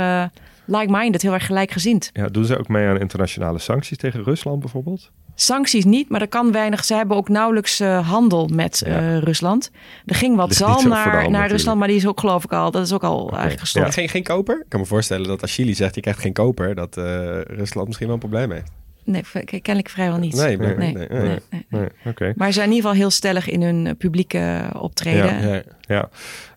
[0.64, 2.10] like-minded, heel erg gelijkgezind.
[2.12, 5.10] Ja, doen ze ook mee aan internationale sancties tegen Rusland bijvoorbeeld?
[5.34, 6.84] Sancties niet, maar er kan weinig.
[6.84, 9.18] Ze hebben ook nauwelijks uh, handel met uh, Ja.
[9.18, 9.70] Rusland.
[10.06, 11.50] Er ging wat zalm de naar, hand naar natuurlijk.
[11.50, 12.70] Rusland, maar die is ook geloof ik al.
[12.70, 13.86] Dat is ook al eigenlijk gestopt.
[13.86, 13.92] Ja.
[13.92, 14.60] Geen, geen koper?
[14.60, 17.04] Ik kan me voorstellen dat als Chili zegt je krijgt geen koper, dat eh,
[17.40, 18.70] Rusland misschien wel een probleem heeft.
[19.04, 20.34] Nee, kennelijk vrijwel niet.
[20.34, 21.40] Nee, nee, nee, nee, nee, nee.
[21.50, 21.64] nee.
[21.68, 22.32] Nee, oké.
[22.36, 25.40] Maar ze zijn in ieder geval heel stellig in hun eh, publieke optreden.
[25.40, 25.62] Ja, Ja.
[25.80, 26.08] Ja.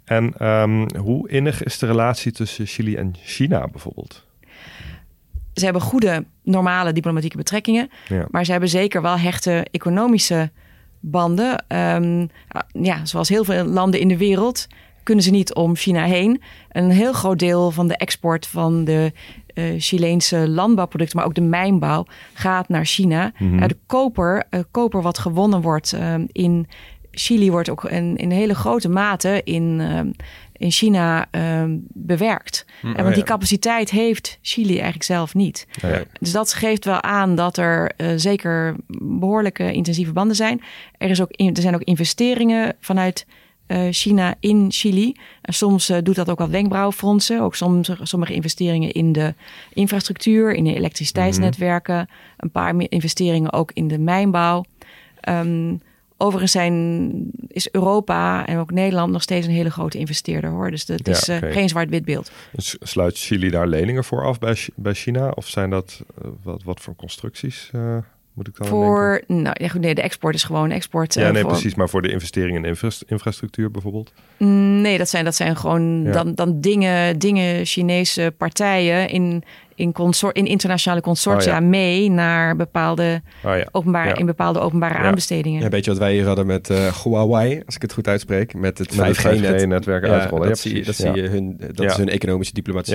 [0.05, 4.25] En ehm, hoe innig is de relatie tussen Chili en China bijvoorbeeld?
[5.53, 7.89] Ze hebben goede, normale diplomatieke betrekkingen.
[8.07, 8.25] Ja.
[8.31, 10.51] Maar ze hebben zeker wel hechte economische
[10.99, 11.65] banden.
[11.67, 12.27] Ehm,
[12.71, 14.67] ja, zoals heel veel landen in de wereld
[15.05, 16.41] kunnen ze niet om China heen.
[16.71, 19.11] Een heel groot deel van de export van de
[19.53, 23.31] uh, Chileense landbouwproducten, maar ook de mijnbouw, gaat naar China.
[23.39, 26.67] Uh, de koper, uh, koper wat gewonnen wordt um, in
[27.15, 30.11] Chili, wordt ook in, in hele grote mate in, um,
[30.57, 32.65] in China um, bewerkt.
[32.81, 35.67] Mm, en want die capaciteit heeft Chili eigenlijk zelf niet.
[35.81, 36.03] Ja.
[36.19, 40.61] Dus dat geeft wel aan dat er uh, zeker behoorlijke intensieve banden zijn.
[40.97, 43.25] Er, is ook in, er zijn ook investeringen vanuit
[43.67, 45.15] uh, China in Chili.
[45.41, 47.41] En soms uh, doet dat ook wel wenkbrauwfronsen.
[47.41, 49.33] Ook soms, sommige investeringen in de
[49.73, 51.95] infrastructuur, in de elektriciteitsnetwerken.
[51.95, 52.35] Mm-hmm.
[52.37, 54.65] Een paar meer investeringen ook in de mijnbouw.
[55.29, 55.81] Um,
[56.17, 57.11] overigens zijn,
[57.47, 60.71] is Europa en ook Nederland nog steeds een hele grote investeerder hoor.
[60.71, 61.51] Dus dat Ja, is uh, oké.
[61.51, 62.31] geen zwart-wit beeld.
[62.51, 65.29] Dus sluit Chili daar leningen voor af bij, bij China?
[65.29, 67.69] Of zijn dat uh, wat, wat voor constructies?
[68.35, 68.87] Uh, moet ik dan aan denken?
[68.95, 71.13] Voor, nou ja, goed, nee, de export is gewoon export.
[71.13, 71.75] Ja, eh, nee, voor- precies.
[71.75, 74.13] Maar voor de investeringen in infra- infrastructuur bijvoorbeeld?
[74.81, 76.11] Nee, dat zijn, dat zijn gewoon Ja.
[76.11, 79.43] dan, dan dingen, dingen Chinese partijen in,
[79.75, 81.65] in, consor in internationale consortia Oh ja.
[81.67, 83.67] mee naar bepaalde Ah ja.
[83.71, 84.15] openbare, Ja.
[84.15, 84.99] in bepaalde openbare Ja.
[84.99, 85.61] aanbestedingen.
[85.61, 88.53] Ja, weet je wat wij hier hadden met eh, Huawei, als ik het goed uitspreek,
[88.53, 89.61] met het Met het 5G-net.
[89.61, 90.47] 5G-netwerk Ja, uitrollen.
[90.47, 91.85] dat Ja, zie je, dat zie je hun, dat Ja.
[91.85, 92.93] is hun economische diplomatie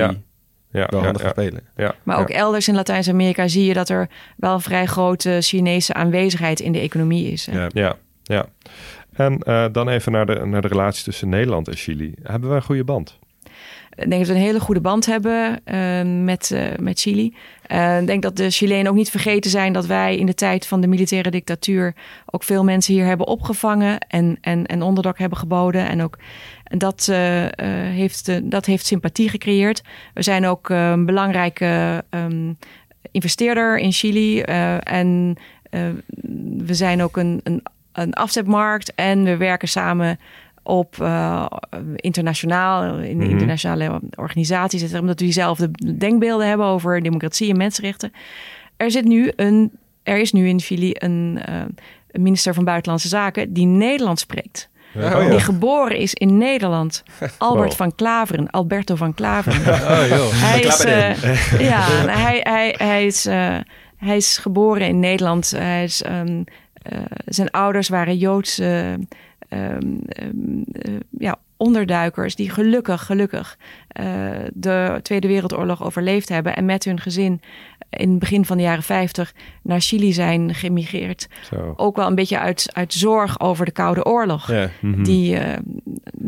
[0.72, 0.86] Ja.
[0.90, 1.60] Wel handig ja, spelen.
[1.76, 2.22] ja, Maar ja.
[2.22, 6.72] ook elders in Latijns-Amerika zie je dat er wel een vrij grote Chinese aanwezigheid in
[6.72, 7.46] de economie is.
[7.46, 7.58] hè.
[7.58, 7.68] Ja.
[7.72, 8.46] Ja, ja.
[9.12, 12.14] En eh, dan even naar de, naar de relatie tussen Nederland en Chili.
[12.22, 13.18] Hebben we een goede band?
[13.94, 17.34] Ik denk dat we een hele goede band hebben eh, met, eh, met Chili.
[17.66, 20.66] Eh, Ik denk dat de Chilenen ook niet vergeten zijn dat wij in de tijd
[20.66, 21.94] van de militaire dictatuur
[22.26, 25.88] ook veel mensen hier hebben opgevangen en, en, en onderdak hebben geboden.
[25.88, 26.18] En ook
[26.64, 27.06] dat,
[27.92, 29.82] heeft, dat heeft sympathie gecreëerd.
[30.14, 32.52] We zijn ook een belangrijke ehm,
[33.10, 34.40] investeerder in Chili.
[34.80, 35.36] en
[36.56, 37.62] we zijn ook een, een,
[37.92, 40.18] een afzetmarkt en we werken samen
[40.62, 41.46] op uh,
[41.96, 43.30] internationaal, in Mhm.
[43.30, 48.12] internationale organisaties, omdat we diezelfde denkbeelden hebben over democratie en mensenrechten.
[48.76, 49.70] Er, zit nu een,
[50.02, 51.56] er is nu in Chili een, uh,
[52.10, 54.68] een minister van Buitenlandse Zaken die Nederlands spreekt.
[54.96, 55.28] Oh, ja.
[55.30, 57.02] Die geboren is in Nederland.
[57.38, 57.76] Albert Wow.
[57.76, 59.60] van Klaveren, Alberto van Klaveren.
[60.00, 60.28] Oh joh.
[60.32, 63.56] hij is, eh, ja, hij, hij, hij, is, eh,
[63.96, 65.50] hij is geboren in Nederland.
[65.50, 66.42] Hij is, ehm,
[66.82, 68.60] eh, zijn ouders waren Joods,
[69.50, 74.04] eh, ja, onderduikers die gelukkig, gelukkig eh,
[74.54, 77.40] de Tweede Wereldoorlog overleefd hebben en met hun gezin
[77.90, 81.28] in het begin van de jaren 50 naar Chili zijn gemigreerd.
[81.50, 81.72] Zo.
[81.76, 84.52] Ook wel een beetje uit, uit zorg over de Koude Oorlog.
[84.52, 84.68] Ja.
[84.80, 85.02] Mhm.
[85.02, 85.58] Die eh,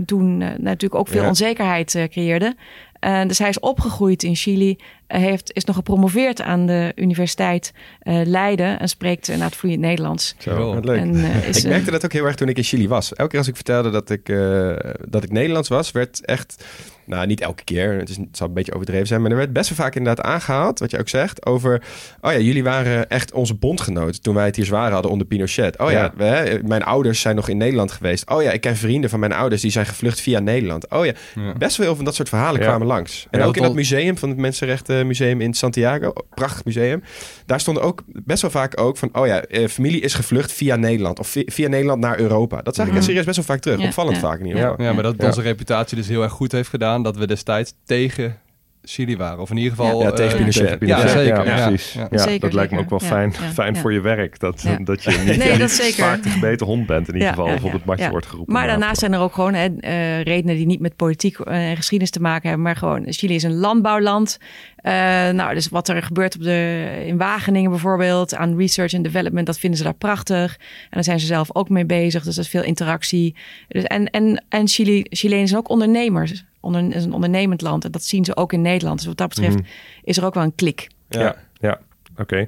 [0.06, 1.28] toen natuurlijk ook veel Ja.
[1.28, 2.56] onzekerheid creëerde.
[3.02, 4.76] En dus hij is opgegroeid in Chili.
[5.06, 8.78] Hij heeft, is nog gepromoveerd aan de Universiteit eh, Leiden.
[8.78, 10.34] En spreekt inderdaad vloeiend Nederlands.
[10.38, 10.98] Zo, wat leuk.
[10.98, 13.14] En, eh, is, ik eh, merkte dat ook heel erg toen ik in Chili was.
[13.14, 14.74] Elke keer als ik vertelde dat ik, eh,
[15.08, 16.64] dat ik Nederlands was, werd echt...
[17.12, 17.92] Nou, niet elke keer.
[17.98, 19.22] Het, is, het zal een beetje overdreven zijn.
[19.22, 21.82] Maar er werd best wel vaak inderdaad aangehaald, wat je ook zegt, over...
[22.20, 25.78] Oh ja, jullie waren echt onze bondgenoten toen wij het hier zwaar hadden onder Pinochet.
[25.78, 26.12] Oh ja, Ja.
[26.16, 28.30] we, hè, mijn ouders zijn nog in Nederland geweest.
[28.30, 30.90] Oh ja, ik ken vrienden van mijn ouders die zijn gevlucht via Nederland.
[30.90, 31.52] Oh ja, Ja.
[31.58, 32.66] best wel veel van dat soort verhalen Ja.
[32.66, 33.26] kwamen langs.
[33.30, 37.02] En Ja, ook in dat museum van het Mensenrechtenmuseum in Santiago, prachtig museum.
[37.46, 40.76] Daar stonden ook best wel vaak ook van, oh ja, eh, familie is gevlucht via
[40.76, 42.62] Nederland of vi- via Nederland naar Europa.
[42.62, 43.02] Dat zag ik Mhm.
[43.02, 43.78] serieus best wel vaak terug.
[43.80, 44.22] Ja, Opvallend ja.
[44.22, 44.68] vaak in ieder Ja.
[44.68, 44.84] geval.
[44.84, 45.26] Ja, maar dat Ja.
[45.26, 48.40] onze reputatie dus heel erg goed heeft gedaan dat we destijds tegen
[48.84, 49.38] Chili waren.
[49.40, 50.02] Of in ieder geval...
[50.02, 50.62] Ja, tegen eh, Pinochet.
[50.62, 51.10] Tegen Pinochet.
[51.10, 51.44] Ja, zeker.
[51.44, 51.92] Ja, precies.
[51.92, 52.08] ja.
[52.10, 53.80] Ja, Zeker, dat lijkt me ook wel fijn, ja, fijn ja.
[53.80, 54.38] voor je werk.
[54.38, 54.76] Dat, Ja.
[54.76, 56.04] dat je niet, Nee, niet dat zeker.
[56.04, 57.08] vaak de gebeten hond bent.
[57.08, 58.10] In ieder Ja, geval ja, of op het matje ja.
[58.10, 58.52] wordt geroepen.
[58.52, 61.76] Maar na daarnaast zijn er ook gewoon hè, eh, redenen die niet met politiek en
[61.76, 62.66] geschiedenis te maken hebben.
[62.66, 64.38] Maar gewoon, Chili is een landbouwland.
[64.76, 64.92] Eh,
[65.30, 69.58] nou, dus wat er gebeurt op de, in Wageningen bijvoorbeeld aan research en development, dat
[69.58, 70.52] vinden ze daar prachtig.
[70.56, 72.22] En daar zijn ze zelf ook mee bezig.
[72.22, 73.36] Dus dat is veel interactie.
[73.68, 76.44] Dus, en en, en Chili, Chilenen zijn ook ondernemers.
[76.62, 77.84] Onder, is een ondernemend land.
[77.84, 78.98] En dat zien ze ook in Nederland.
[78.98, 79.64] Dus wat dat betreft Mhm.
[80.02, 80.88] is er ook wel een klik.
[81.08, 81.78] Ja, ja.
[82.16, 82.46] oké.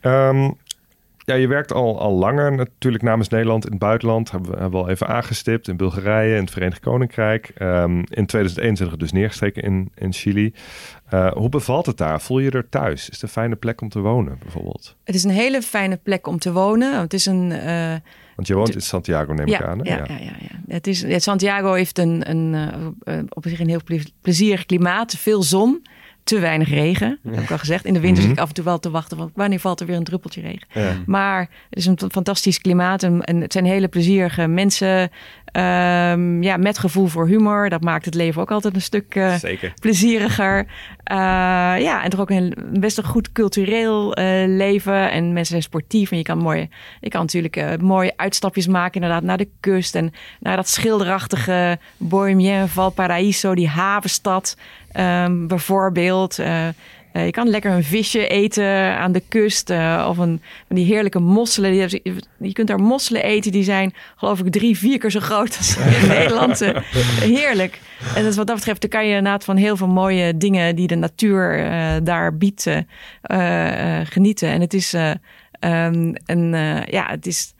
[0.00, 0.50] Ehm,
[1.24, 4.30] ja, je werkt al, al langer natuurlijk namens Nederland in het buitenland.
[4.30, 5.68] Hebben we, hebben we al even aangestipt.
[5.68, 7.48] In Bulgarije, in het Verenigd Koninkrijk.
[7.56, 10.54] Ehm, in 2021 dus neergestreken in, in Chili.
[11.08, 12.20] Eh, hoe bevalt het daar?
[12.20, 13.00] Voel je er thuis?
[13.08, 14.96] Is het een fijne plek om te wonen bijvoorbeeld?
[15.04, 17.00] Het is een hele fijne plek om te wonen.
[17.00, 17.52] Het is een...
[17.52, 17.94] eh,
[18.38, 19.78] Want je woont in Santiago, neem ik aan.
[19.86, 19.94] hè?
[19.94, 20.74] Ja, ja, ja, ja.
[20.74, 22.54] Het is, ja, Santiago heeft een, een,
[23.04, 25.14] eh, eh, op zich een heel ple- plezierig klimaat.
[25.16, 25.82] Veel zon,
[26.24, 27.18] te weinig regen.
[27.22, 27.84] Dat heb ik al gezegd.
[27.84, 28.28] In de winter Mhm.
[28.28, 29.16] zit ik af en toe wel te wachten.
[29.16, 30.66] Van, wanneer valt er weer een druppeltje regen?
[30.72, 30.92] Ja.
[31.06, 33.02] Maar het is een fantastisch klimaat.
[33.02, 35.10] En, en het zijn hele plezierige mensen.
[35.58, 37.68] Ehm, ja, met gevoel voor humor.
[37.68, 39.72] Dat maakt het leven ook altijd een stuk Zeker.
[39.80, 40.66] plezieriger.
[41.04, 41.16] Eh,
[41.80, 45.10] ja, en toch ook een best een goed cultureel eh, leven.
[45.10, 46.10] En mensen zijn sportief.
[46.10, 46.68] En je kan, mooie,
[47.00, 49.94] je kan natuurlijk mooie uitstapjes maken inderdaad naar de kust.
[49.94, 54.56] En naar dat schilderachtige Bohemien, Valparaiso, die havenstad
[54.92, 56.38] ehm, bijvoorbeeld.
[57.18, 59.70] Eh, je kan lekker een visje eten aan de kust.
[59.70, 61.88] eh, of een, van die heerlijke mosselen.
[62.02, 63.52] Die je kunt daar mosselen eten.
[63.52, 66.60] Die zijn geloof ik drie, vier keer zo groot als in Nederland.
[66.60, 66.76] Eh,
[67.20, 67.80] heerlijk.
[68.14, 70.76] En dus wat dat betreft dan kan je inderdaad van heel veel mooie dingen...
[70.76, 71.70] die de natuur
[72.02, 72.66] daar biedt,
[74.04, 74.48] genieten.
[74.48, 74.94] En het is...
[74.94, 75.10] eh,
[75.50, 76.50] ehm, een,
[76.90, 77.54] ja, het is...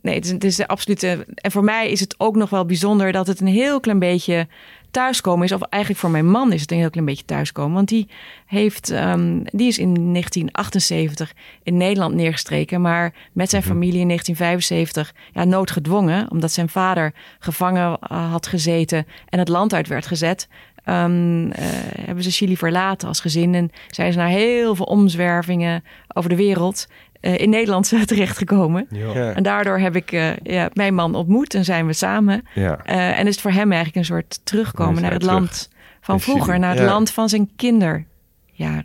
[0.00, 1.02] Nee, het is, het is absoluut.
[1.02, 4.46] En voor mij is het ook nog wel bijzonder dat het een heel klein beetje
[4.94, 5.52] thuiskomen is.
[5.52, 7.74] Of eigenlijk voor mijn man is het een heel klein beetje thuiskomen.
[7.74, 8.08] Want die,
[8.46, 11.32] heeft, ehm, die is in 1978
[11.62, 12.80] in Nederland neergestreken.
[12.80, 16.30] Maar met zijn familie in 1975 ja, noodgedwongen.
[16.30, 20.48] Omdat zijn vader gevangen eh, had gezeten en het land uit werd gezet.
[20.84, 21.64] ehm, eh,
[22.04, 23.54] hebben ze Chili verlaten als gezin.
[23.54, 26.86] En zijn ze naar heel veel omzwervingen over de wereld
[27.32, 28.86] in Nederland terechtgekomen.
[28.90, 29.32] Ja.
[29.32, 32.42] En daardoor heb ik eh, ja, mijn man ontmoet en zijn we samen.
[32.54, 32.78] Ja.
[32.84, 35.70] Eh, en is het voor hem eigenlijk een soort terugkomen naar het terug land
[36.00, 36.84] van in vroeger, naar het Ja.
[36.84, 38.06] land van zijn kinderjaren.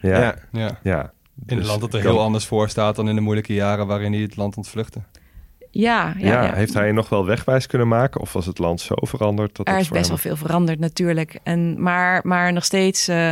[0.02, 0.36] Ja.
[0.52, 0.80] Ja.
[0.84, 1.00] Ja.
[1.46, 3.54] In een Dus land dat er kan- heel anders voor staat dan in de moeilijke
[3.54, 5.00] jaren waarin hij het land ontvluchtte.
[5.72, 6.54] Ja, ja, Ja, ja.
[6.54, 8.22] heeft hij je nog wel wegwijs kunnen maken?
[8.22, 9.56] Of was het land zo veranderd?
[9.56, 11.40] Dat er het is best wel veel veranderd natuurlijk.
[11.44, 13.32] En, maar, maar nog steeds eh,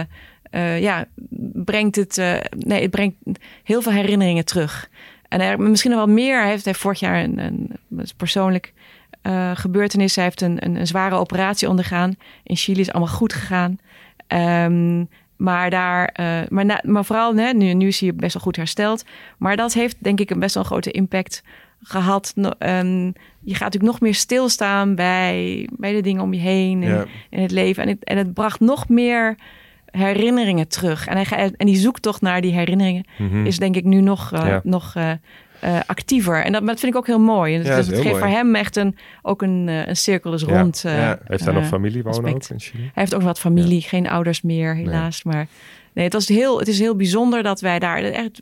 [0.49, 1.05] eh, ja,
[1.53, 3.15] brengt het, eh, nee, het brengt
[3.63, 4.89] heel veel herinneringen terug.
[5.27, 6.41] En er, misschien nog wel meer.
[6.41, 8.73] Hij heeft, hij vorig jaar een, een, een persoonlijk
[9.21, 10.15] eh, gebeurtenis.
[10.15, 12.15] Hij heeft een, een, zware operatie ondergaan.
[12.43, 13.79] In Chili is allemaal goed gegaan.
[14.27, 15.03] Ehm,
[15.35, 16.13] maar, daar,
[16.49, 19.05] maar, na- maar vooral, hè, nu, nu is hij best wel goed hersteld.
[19.37, 21.43] Maar dat heeft denk ik een best wel een grote impact
[21.81, 22.33] gehad.
[22.59, 23.05] Ehm,
[23.41, 27.05] je gaat natuurlijk nog meer stilstaan bij, bij de dingen om je heen en Ja.
[27.29, 27.83] in het leven.
[27.83, 29.35] En het, en het bracht nog meer
[29.91, 31.07] herinneringen terug.
[31.07, 33.45] En, hij, en die zoektocht naar die herinneringen Mhm.
[33.45, 34.61] is denk ik nu nog, eh, Ja.
[34.63, 35.11] nog eh,
[35.59, 36.43] eh, actiever.
[36.43, 37.53] En dat, dat vind ik ook heel mooi.
[37.53, 38.19] Ja, dus is het geeft mooi.
[38.19, 40.59] voor hem echt een, ook een, een cirkelus Ja.
[40.59, 40.83] rond.
[41.27, 42.81] Heeft hij nog familie wonen ook in Chili?
[42.83, 45.23] hij heeft ook wat familie, geen ouders meer, helaas.
[45.23, 45.47] Maar
[45.93, 47.97] nee, het, was heel, het is heel bijzonder dat wij daar.
[48.03, 48.41] Echt,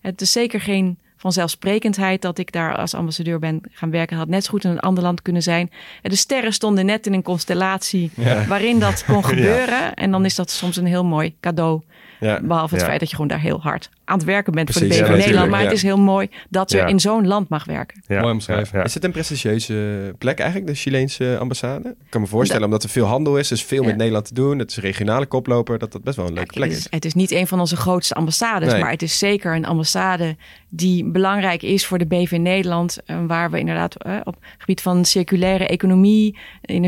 [0.00, 4.16] het is zeker geen vanzelfsprekendheid dat ik daar als ambassadeur ben gaan werken.
[4.16, 5.70] Had net zo goed in een ander land kunnen zijn.
[6.02, 8.10] De sterren stonden net in een constellatie
[8.48, 9.94] waarin dat kon gebeuren.
[9.94, 11.82] En dan is dat soms een heel mooi cadeau.
[12.20, 12.40] Ja.
[12.42, 14.86] Behalve het feit dat je gewoon daar heel hard aan het werken bent voor de
[14.88, 15.50] BV ja, Nederland.
[15.50, 16.86] Maar het is heel mooi dat je Ja.
[16.86, 18.02] in zo'n land mag werken.
[18.06, 18.68] Ja, Mooi omschreven.
[18.72, 18.84] ja, ja.
[18.84, 21.88] Is het een prestigieuze plek eigenlijk, de Chileense ambassade?
[21.88, 23.86] Ik kan me voorstellen, omdat er veel handel is, dus veel Ja.
[23.88, 24.58] met Nederland te doen.
[24.58, 26.84] Het is een regionale koploper, dat dat best wel een leuke plek het, is.
[26.84, 28.80] is, het is niet een van onze grootste ambassades, Nee.
[28.80, 30.36] maar het is zeker een ambassade
[30.68, 32.98] die belangrijk is voor de BV Nederland.
[33.06, 36.36] eh, waar we inderdaad eh, op het gebied van circulaire economie,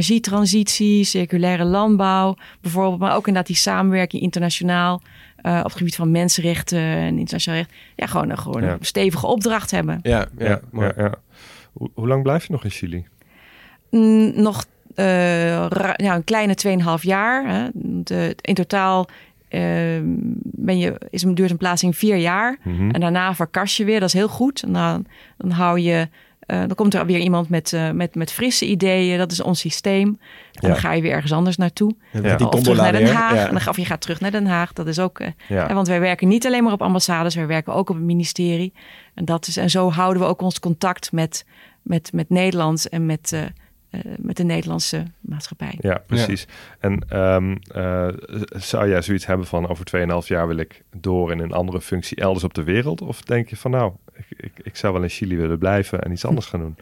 [0.06, 5.02] energietransitie, circulaire landbouw bijvoorbeeld, maar ook inderdaad die samenwerking internationaal
[5.43, 7.72] eh, op het gebied van mensenrechten en internationaal recht.
[7.97, 8.72] Ja, gewoon, een- gewoon Ja.
[8.72, 9.99] een stevige opdracht hebben.
[10.03, 10.93] Ja, ja, Ja, mooi.
[10.97, 11.14] ja, ja.
[11.72, 13.07] Hoe, hoe lang blijf je nog in Chili?
[13.90, 14.64] Mm, nog
[14.95, 17.49] eh, ja, een kleine 2,5 jaar.
[17.49, 17.68] Hè.
[17.74, 19.07] De, in totaal
[19.49, 19.61] eh,
[20.43, 22.59] ben je, is een, duurt een plaatsing vier jaar.
[22.64, 22.90] Mhm.
[22.90, 24.01] En daarna verkast je weer.
[24.01, 24.62] Dat is heel goed.
[24.62, 26.09] En dan, dan hou je...
[26.47, 29.18] eh, dan komt er weer iemand met, eh, met, met frisse ideeën.
[29.18, 30.07] Dat is ons systeem.
[30.09, 30.18] En
[30.53, 30.68] Ja.
[30.68, 31.95] dan ga je weer ergens anders naartoe.
[32.12, 32.36] Ja, Ja.
[32.36, 33.07] Die of terug naar Den.
[33.14, 33.34] Haag.
[33.34, 33.49] Ja.
[33.49, 34.72] En dan, of je gaat terug naar Den Haag.
[34.72, 35.20] Dat is ook...
[35.20, 37.34] eh, hè, want wij werken niet alleen maar op ambassades.
[37.34, 38.72] Wij werken ook op het ministerie.
[39.14, 41.45] En, dat is, en zo houden we ook ons contact met,
[41.82, 43.32] met, met Nederland en met,
[44.16, 45.74] met de Nederlandse maatschappij.
[45.80, 46.47] Ja, precies.
[46.80, 48.09] En ehm, eh,
[48.49, 52.16] zou jij zoiets hebben van over 2,5 jaar wil ik door in een andere functie
[52.20, 53.01] elders op de wereld?
[53.03, 56.12] Of denk je van nou, ik, ik, ik zou wel in Chili willen blijven en
[56.12, 56.76] iets anders gaan doen?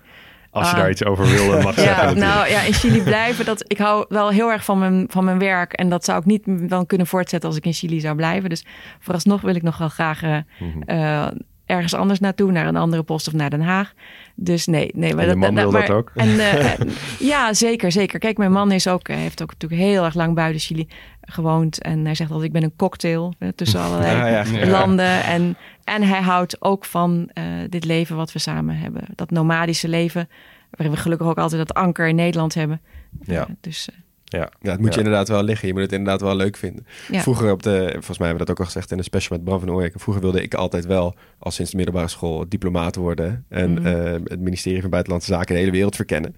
[0.52, 0.80] Als je Ah.
[0.80, 2.34] daar iets over wil mag zeggen natuurlijk.
[2.34, 3.44] nou ja, in Chili blijven.
[3.44, 5.72] Dat, ik hou wel heel erg van mijn, van mijn werk.
[5.72, 8.48] En dat zou ik niet dan kunnen voortzetten als ik in Chili zou blijven.
[8.50, 8.64] Dus
[8.98, 10.82] vooralsnog wil ik nog wel graag eh, Mhm.
[10.82, 11.26] eh,
[11.70, 12.52] ergens anders naartoe.
[12.52, 13.92] Naar een andere post of naar Den Haag.
[14.34, 14.90] Dus nee.
[14.94, 16.10] nee maar En je man wil dat ook?
[16.14, 16.72] En, eh,
[17.32, 18.18] ja, zeker, zeker.
[18.18, 20.88] Kijk, mijn man is ook, hij heeft ook natuurlijk heel erg lang buiten Chili
[21.20, 21.82] gewoond.
[21.82, 24.44] En hij zegt altijd, ik ben een cocktail eh, tussen allerlei Ja, ja.
[24.58, 24.66] Ja.
[24.66, 25.22] landen.
[25.22, 29.02] En, en hij houdt ook van eh, dit leven wat we samen hebben.
[29.14, 30.28] Dat nomadische leven.
[30.70, 32.80] Waarin we gelukkig ook altijd dat anker in Nederland hebben.
[33.22, 33.40] Ja.
[33.40, 33.96] Eh, dus eh,
[34.38, 34.48] Ja.
[34.60, 35.66] Ja, het moet je inderdaad wel liggen.
[35.68, 36.86] Je moet het inderdaad wel leuk vinden.
[37.10, 37.20] ja.
[37.20, 39.44] Vroeger op de, volgens mij hebben we dat ook al gezegd in de special met
[39.46, 39.92] Bram van Ooyek.
[39.96, 43.44] Vroeger wilde ik altijd wel, al sinds de middelbare school, diplomaat worden.
[43.48, 43.86] En Mhm.
[43.86, 46.36] eh, het ministerie van Buitenlandse Zaken de hele wereld verkennen.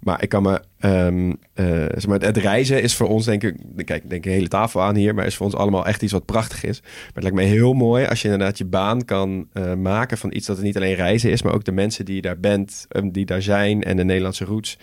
[0.00, 3.56] Maar ik kan me, ehm, eh, zeg maar, het reizen is voor ons denk ik,
[3.84, 6.12] kijk, ik denk een hele tafel aan hier, maar is voor ons allemaal echt iets
[6.12, 6.80] wat prachtig is.
[6.82, 10.32] Maar het lijkt me heel mooi als je inderdaad je baan kan eh, maken van
[10.34, 12.86] iets dat het niet alleen reizen is, maar ook de mensen die je daar bent,
[12.88, 14.78] eh, die daar zijn en de Nederlandse roots.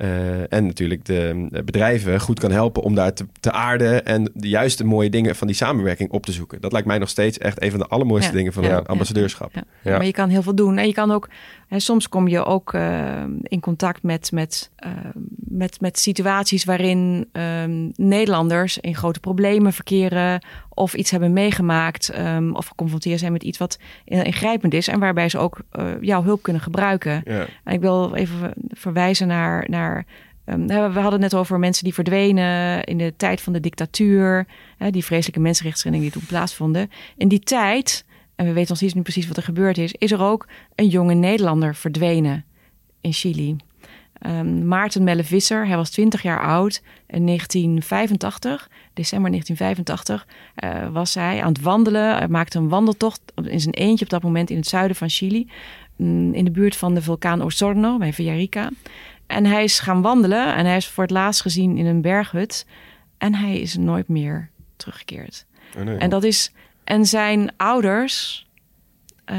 [0.00, 4.30] Eh, en natuurlijk de eh, bedrijven goed kan helpen om daar te, te aarden en
[4.34, 6.60] de juiste mooie dingen van die samenwerking op te zoeken.
[6.60, 8.36] Dat lijkt mij nog steeds echt een van de allermooiste Ja.
[8.36, 8.76] dingen van Ja.
[8.76, 9.50] een ambassadeurschap.
[9.54, 9.64] Ja.
[9.82, 9.96] Ja.
[9.96, 10.78] Maar je kan heel veel doen.
[10.78, 11.28] En je kan ook,
[11.68, 14.70] hè, soms kom je ook eh, in contact met, met,
[15.50, 22.52] met, met situaties waarin ehm, Nederlanders in grote problemen verkeren of iets hebben meegemaakt ehm,
[22.52, 26.42] of geconfronteerd zijn met iets wat ingrijpend is en waarbij ze ook eh, jouw hulp
[26.42, 27.22] kunnen gebruiken.
[27.24, 27.46] Ja.
[27.64, 29.64] En ik wil even verwijzen naar.
[29.68, 30.04] naar
[30.44, 34.46] ehm, we hadden het net over mensen die verdwenen in de tijd van de dictatuur.
[34.76, 36.90] Hè, die vreselijke mensenrechtsschendingen die toen plaatsvonden.
[37.16, 40.12] In die tijd, en we weten nog steeds niet precies wat er gebeurd is, is
[40.12, 42.44] er ook een jonge Nederlander verdwenen
[43.00, 43.56] in Chili.
[44.20, 46.82] Ehm, Maarten Melle Visser, hij was 20 jaar oud.
[47.06, 52.16] In 1985, december 1985, eh, was hij aan het wandelen.
[52.16, 55.48] Hij maakte een wandeltocht in zijn eentje op dat moment in het zuiden van Chili.
[55.96, 58.70] mm, In de buurt van de vulkaan Osorno bij Villarrica.
[59.26, 62.66] En hij is gaan wandelen en hij is voor het laatst gezien in een berghut.
[63.18, 65.46] En hij is nooit meer teruggekeerd.
[65.76, 65.96] Oh, nee.
[65.96, 66.52] En dat is.
[66.84, 68.46] En zijn ouders
[69.24, 69.38] eh,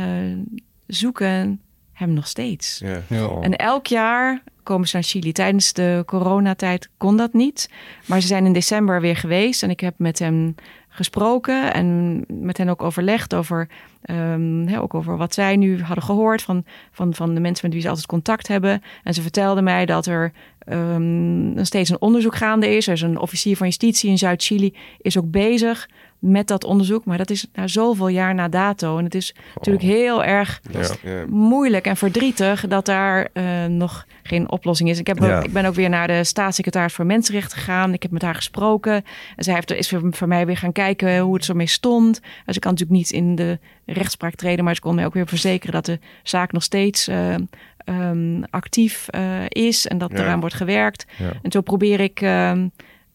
[0.87, 1.61] zoeken
[2.01, 2.81] hem nog steeds.
[2.83, 3.01] ja.
[3.07, 3.29] Ja.
[3.41, 5.31] En elk jaar komen ze naar Chili.
[5.31, 7.69] Tijdens de coronatijd kon dat niet.
[8.05, 9.63] Maar ze zijn in december weer geweest.
[9.63, 10.55] En ik heb met hem
[10.89, 13.67] gesproken en met hen ook overlegd over,
[14.01, 17.73] ehm, hè, ook over wat zij nu hadden gehoord van, van, van de mensen met
[17.73, 18.81] wie ze altijd contact hebben.
[19.03, 22.87] En ze vertelden mij dat er ehm, nog steeds een onderzoek gaande is.
[22.87, 25.87] Er is een officier van justitie in Zuid-Chili, is ook bezig
[26.21, 27.05] met dat onderzoek.
[27.05, 28.97] Maar dat is na zoveel jaar na dato.
[28.97, 30.61] En het is natuurlijk heel erg
[31.03, 31.25] Ja.
[31.27, 34.99] Moeilijk en verdrietig dat daar eh, nog geen oplossing is.
[34.99, 37.93] Ik, heb ook- ik ben ook weer naar de staatssecretaris voor Mensenrechten gegaan.
[37.93, 38.93] Ik heb met haar gesproken.
[39.35, 42.21] En zij heeft, is voor, mij weer gaan kijken hoe het ermee stond.
[42.45, 45.27] Dus ik kan natuurlijk niet in de rechtspraak treden, maar ze kon mij ook weer
[45.27, 47.33] verzekeren dat de zaak nog steeds eh,
[47.77, 50.17] ehm, actief eh, is en dat Ja.
[50.17, 51.05] eraan wordt gewerkt.
[51.17, 51.31] Ja.
[51.41, 52.67] En zo probeer ik ehm,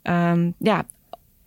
[0.03, 0.85] ehm, ja,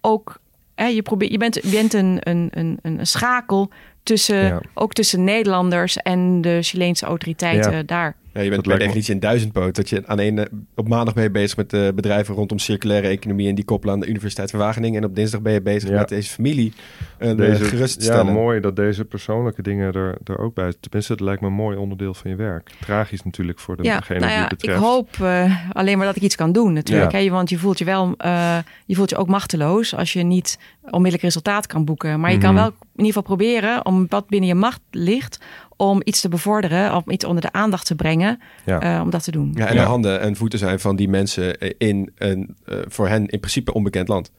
[0.01, 0.39] ook.
[0.80, 3.69] Hè, je, probeert, je bent, je bent een, een, een, een schakel
[4.03, 4.61] tussen, Ja.
[4.73, 7.84] ook tussen Nederlanders en de Chileense autoriteiten Ja.
[7.84, 8.15] daar.
[8.34, 9.75] Ja, je bent Dat per definitie een duizendpoot.
[9.75, 13.07] Dat je aan een, eh, op maandag ben je bezig met eh, bedrijven rondom circulaire
[13.07, 15.01] economie en die koppelen aan de Universiteit van Wageningen.
[15.01, 15.95] En op dinsdag ben je bezig Ja.
[15.97, 16.73] met deze familie
[17.17, 21.11] eh, Deze, gerust te ja, mooi dat deze persoonlijke dingen er, er ook bij Tenminste,
[21.11, 22.71] het lijkt me een mooi onderdeel van je werk.
[22.80, 24.82] Tragisch natuurlijk voor Ja, degene nou die ja, het ik betreft.
[24.84, 27.11] hoop eh, alleen maar dat ik iets kan doen natuurlijk.
[27.11, 27.19] Ja.
[27.19, 27.30] Hè?
[27.30, 31.23] Want je voelt je wel, eh, je voelt je ook machteloos als je niet onmiddellijk
[31.23, 32.19] resultaat kan boeken.
[32.19, 32.61] Maar je kan Mhm.
[32.63, 35.39] wel in ieder geval proberen om wat binnen je macht ligt
[35.82, 38.80] om iets te bevorderen, om iets onder de aandacht te brengen, Ja.
[38.80, 39.51] eh, om dat te doen.
[39.55, 39.82] Ja, en Ja.
[39.82, 43.39] de handen en voeten zijn van die mensen eh, in een eh, voor hen in
[43.39, 44.32] principe onbekend land.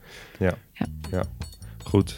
[1.84, 2.16] Goed,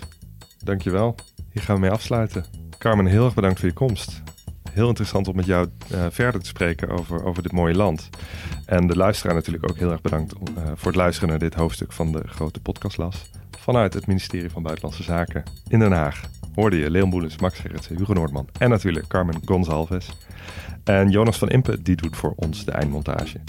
[0.65, 1.15] dankjewel.
[1.51, 2.45] Hier gaan we mee afsluiten.
[2.79, 4.23] Carmen, heel erg bedankt voor je komst.
[4.71, 8.09] Heel interessant om met jou eh, verder te spreken over, over dit mooie land.
[8.67, 11.55] En de luisteraar natuurlijk ook heel erg bedankt om, eh, voor het luisteren naar dit
[11.55, 13.31] hoofdstuk van de grote podcastlas.
[13.59, 16.21] Vanuit het ministerie van Buitenlandse Zaken in Den Haag
[16.55, 20.11] hoorde je Leon Boelens, Max Gerritsen, Hugo Noordman en natuurlijk Carmen Gonzalves.
[20.85, 23.41] En Jonas van Impe, die doet voor ons de eindmontage.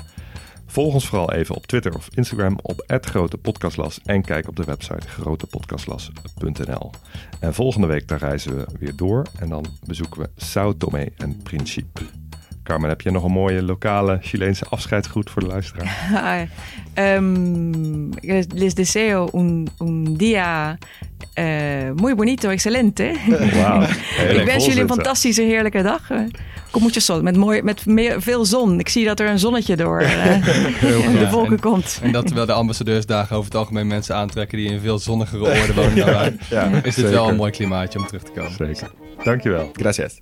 [0.66, 4.64] Volg ons vooral even op Twitter of Instagram op Grote Podcastlas en kijk op de
[4.64, 6.92] website grotepodcastlas.nl.
[7.40, 12.23] En volgende week reizen we weer door en dan bezoeken we Sao Tomé en Principe.
[12.64, 16.48] Carmen, heb je nog een mooie lokale Chileense afscheidsgroet voor de luisteraar?
[16.94, 18.10] Em,
[18.54, 20.78] les deseo un, un día
[21.34, 21.46] eh,
[21.96, 23.04] muy bonito, excelente.
[24.38, 26.10] Ik wens jullie een fantastische, heerlijke dag.
[26.12, 26.20] Eh,
[26.72, 28.80] Kom moet je zon, met, mooi, met meer, veel zon.
[28.80, 30.46] Ik zie dat er een zonnetje door eh,
[31.20, 32.00] de wolken en- komt.
[32.04, 35.76] En dat terwijl de ambassadeursdagen over het algemeen mensen aantrekken die in veel zonnigere oorden
[35.76, 37.12] wonen dan wij, Ja, is dit zeker.
[37.12, 38.52] wel een mooi klimaatje om terug te komen.
[38.58, 38.92] Zeker.
[39.24, 39.70] Dankjewel.
[39.74, 40.22] Gracias.